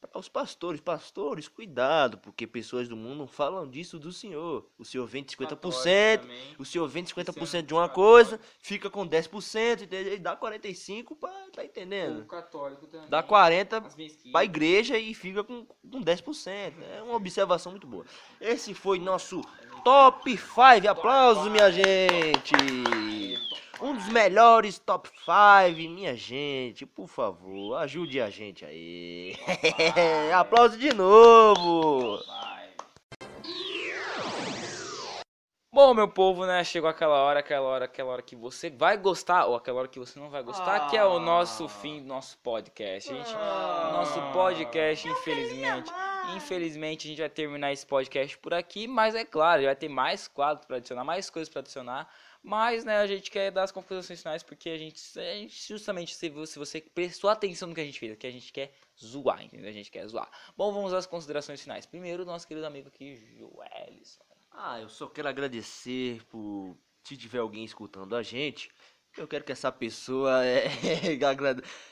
[0.00, 0.80] para os pastores.
[0.80, 4.66] Pastores, cuidado, porque pessoas do mundo não falam disso do senhor.
[4.78, 6.22] O senhor vende 50%,
[6.58, 10.14] o senhor vende 50% de uma coisa, fica com 10%, entendeu?
[10.14, 12.24] E dá 45%, pra, tá entendendo?
[12.26, 13.08] católico também.
[13.08, 14.32] Dá 40% As mesquitas.
[14.32, 16.74] pra igreja e fica com, com 10%.
[16.82, 18.04] É uma observação muito boa.
[18.40, 19.42] Esse foi nosso
[19.84, 20.88] top 5.
[20.88, 22.54] Aplausos, minha gente.
[23.82, 29.34] Um dos melhores top 5, minha gente, por favor, ajude a gente aí.
[30.36, 32.18] Aplauso de novo.
[35.72, 36.62] Bom, meu povo, né?
[36.62, 39.98] Chegou aquela hora, aquela hora, aquela hora que você vai gostar, ou aquela hora que
[39.98, 43.08] você não vai gostar, que é o nosso fim do nosso podcast.
[43.08, 45.90] Gente, o nosso podcast, infelizmente.
[46.36, 50.28] Infelizmente, a gente vai terminar esse podcast por aqui, mas é claro, vai ter mais
[50.28, 52.08] quadros para adicionar, mais coisas para adicionar.
[52.42, 56.14] Mas, né, a gente quer dar as conclusões finais porque a gente, a gente justamente,
[56.14, 58.72] se você, se você prestou atenção no que a gente fez, que a gente quer
[58.98, 59.68] zoar, entendeu?
[59.68, 60.30] A gente quer zoar.
[60.56, 61.84] Bom, vamos às considerações finais.
[61.84, 64.24] Primeiro, nosso querido amigo aqui, Joelison.
[64.52, 68.70] Ah, eu só quero agradecer por se tiver alguém escutando a gente.
[69.16, 70.66] Eu quero que essa pessoa é,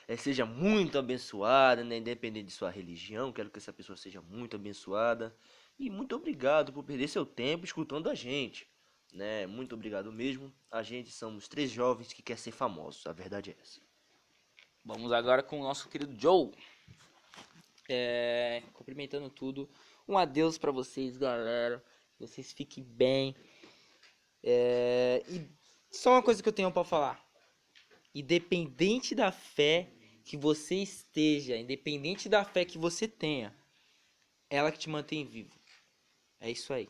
[0.07, 1.99] é, seja muito abençoada, né?
[1.99, 5.37] Independente de sua religião, quero que essa pessoa seja muito abençoada.
[5.79, 8.67] E muito obrigado por perder seu tempo escutando a gente.
[9.19, 9.49] Né?
[9.49, 10.55] Muito obrigado mesmo.
[10.71, 13.05] A gente somos três jovens que quer ser famosos.
[13.05, 13.81] A verdade é essa.
[14.85, 16.53] Vamos agora com o nosso querido Joe.
[17.89, 19.69] É, cumprimentando tudo.
[20.07, 21.85] Um adeus pra vocês, galera.
[22.17, 23.35] Vocês fiquem bem.
[24.41, 25.51] É, e
[25.91, 27.21] só uma coisa que eu tenho pra falar.
[28.15, 29.91] Independente da fé
[30.25, 33.53] que você esteja, independente da fé que você tenha,
[34.49, 35.59] ela que te mantém vivo.
[36.39, 36.89] É isso aí.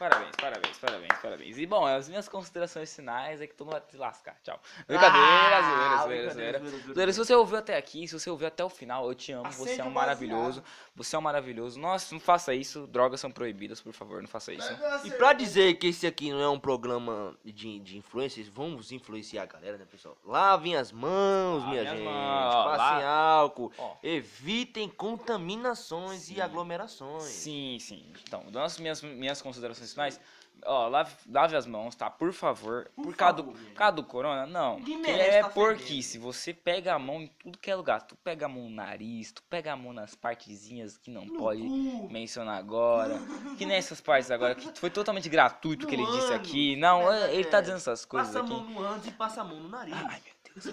[0.00, 1.58] Parabéns, parabéns, parabéns, parabéns.
[1.58, 4.34] E bom, as minhas considerações finais é que todo mundo vai te lascar.
[4.42, 4.58] Tchau.
[4.88, 6.94] Brincadeira, zoeira, zoeira, zoeira.
[6.94, 9.52] Zoeira, se você ouviu até aqui, se você ouviu até o final, eu te amo,
[9.52, 10.64] você é um maravilhoso.
[10.96, 11.78] Você é um maravilhoso.
[11.78, 14.66] Nossa, não faça isso, drogas são proibidas, por favor, não faça isso.
[15.04, 19.42] E pra dizer que esse aqui não é um programa de, de influências, vamos influenciar
[19.42, 20.16] a galera, né, pessoal?
[20.24, 22.04] Lavem as mãos, minha as gente.
[22.04, 23.70] mãos, ó, passem lá- álcool.
[23.76, 23.96] Ó.
[24.02, 26.34] Evitem contaminações Sim.
[26.36, 27.24] e aglomerações.
[27.24, 28.06] Sim, sim.
[28.26, 30.20] Então, das minhas, minhas considerações finais,
[30.64, 32.10] ó, lave, lave as mãos, tá?
[32.10, 32.90] Por favor.
[32.94, 33.68] Por, causa, do, favor, gente.
[33.70, 34.76] por causa do corona, não.
[34.76, 36.18] Porque é tá porquice.
[36.18, 38.02] Você pega a mão em tudo que é lugar.
[38.02, 41.62] Tu pega a mão no nariz, tu pega a mão nas partezinhas que não pode
[42.10, 43.18] mencionar agora.
[43.56, 46.34] Que nem essas partes agora, que foi totalmente gratuito o que ele No disse ano.
[46.36, 46.76] aqui.
[46.76, 47.60] Não, Verdade ele tá é.
[47.60, 48.50] dizendo essas coisas Passa a aqui.
[48.52, 49.94] mão no ânus e passa a mão no nariz.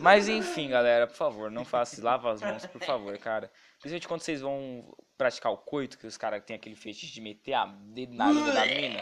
[0.01, 2.03] Mas enfim, galera, por favor, não faça.
[2.03, 3.51] Lava as mãos, por favor, cara.
[3.80, 4.84] Principalmente quando vocês vão
[5.18, 8.53] praticar o coito, que os caras têm aquele fetiche de meter a dedo na língua
[8.53, 9.01] da mina.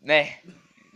[0.00, 0.38] Né?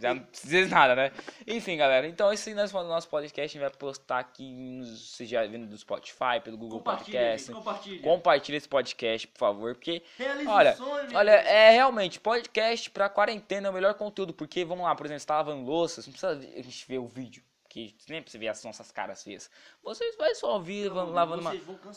[0.01, 1.13] Já não precisa dizer nada, né?
[1.47, 2.07] Enfim, galera.
[2.07, 3.41] Então, esse nós falamos do nosso podcast.
[3.41, 4.81] A gente vai postar aqui,
[5.23, 7.51] já vindo do Spotify, pelo Google Podcast.
[7.51, 8.03] compartilha.
[8.03, 11.49] Compartilha esse podcast, por favor, porque Realiza Olha, sonho, Olha, gente.
[11.49, 15.27] é realmente, podcast pra quarentena é o melhor conteúdo, porque, vamos lá, por exemplo, você
[15.27, 18.49] tá lavando louça, você não precisa a gente ver o vídeo, que nem precisa ver
[18.49, 19.51] as nossas caras feias.
[19.83, 21.53] Vocês vai só ouvir, vão- lavando uma,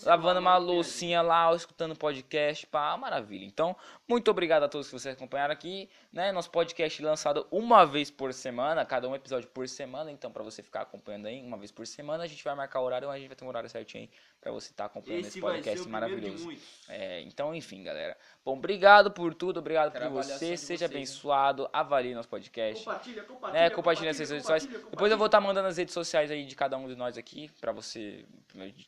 [0.06, 3.46] lavando uma loucinha lá, ou escutando podcast, pá, maravilha.
[3.46, 3.76] Então,
[4.08, 8.34] muito obrigado a todos que vocês acompanharam aqui, né, nosso podcast lançado uma vez por
[8.34, 11.88] semana, cada um episódio por semana, então pra você ficar acompanhando aí, uma vez por
[11.88, 14.10] semana, a gente vai marcar o horário, a gente vai ter um horário certinho aí
[14.42, 16.62] pra você estar acompanhando esse, Esse vai ser podcast o primeiro de maravilhoso.
[16.90, 18.18] É, então, enfim, galera.
[18.44, 20.38] Bom, obrigado por tudo, obrigado por você.
[20.38, 20.88] Seja vocês, hein?
[20.88, 22.84] abençoado, avalie nosso podcast.
[22.84, 23.62] Compartilha, compartilha.
[23.62, 24.66] Né, compartilha nas redes sociais.
[24.66, 27.52] Depois eu vou estar mandando as redes sociais aí de cada um de nós aqui,
[27.62, 28.26] pra você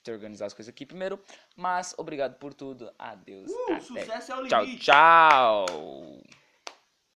[0.02, 1.20] te organizar as coisas aqui primeiro.
[1.56, 2.92] Mas obrigado por tudo.
[2.98, 3.52] Adeus.
[3.52, 3.80] Uh, até.
[3.80, 4.86] sucesso é o Tchau, limite.
[4.86, 5.64] tchau.